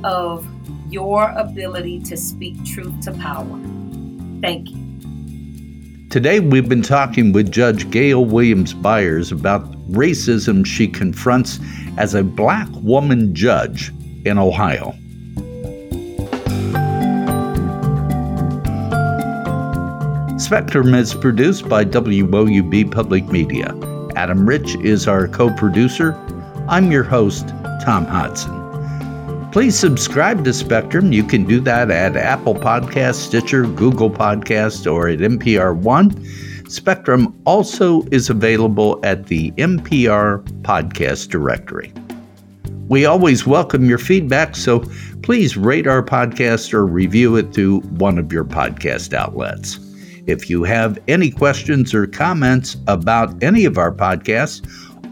[0.04, 0.48] of
[0.91, 3.60] your ability to speak truth to power.
[4.41, 4.88] Thank you.
[6.10, 11.60] Today, we've been talking with Judge Gayle Williams-Byers about racism she confronts
[11.98, 13.91] as a black woman judge
[14.24, 14.95] in Ohio.
[20.48, 23.78] Spectrum is produced by WOUB Public Media.
[24.16, 26.14] Adam Rich is our co producer.
[26.70, 27.50] I'm your host,
[27.84, 29.52] Tom Hodson.
[29.52, 31.12] Please subscribe to Spectrum.
[31.12, 36.16] You can do that at Apple Podcast, Stitcher, Google Podcast, or at NPR One.
[36.70, 41.91] Spectrum also is available at the NPR Podcast Directory.
[42.88, 44.80] We always welcome your feedback, so
[45.24, 49.78] please rate our podcast or review it through one of your podcast outlets.
[50.28, 54.62] If you have any questions or comments about any of our podcasts,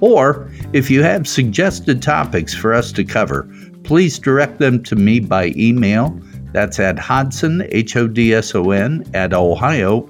[0.02, 3.50] or if you have suggested topics for us to cover,
[3.84, 6.20] please direct them to me by email.
[6.52, 10.10] That's at Hodson, H O D S O N, at ohio.edu.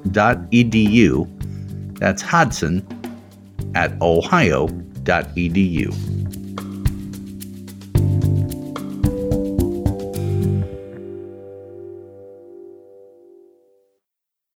[1.99, 2.85] That's Hodson
[3.75, 5.05] at ohio.edu.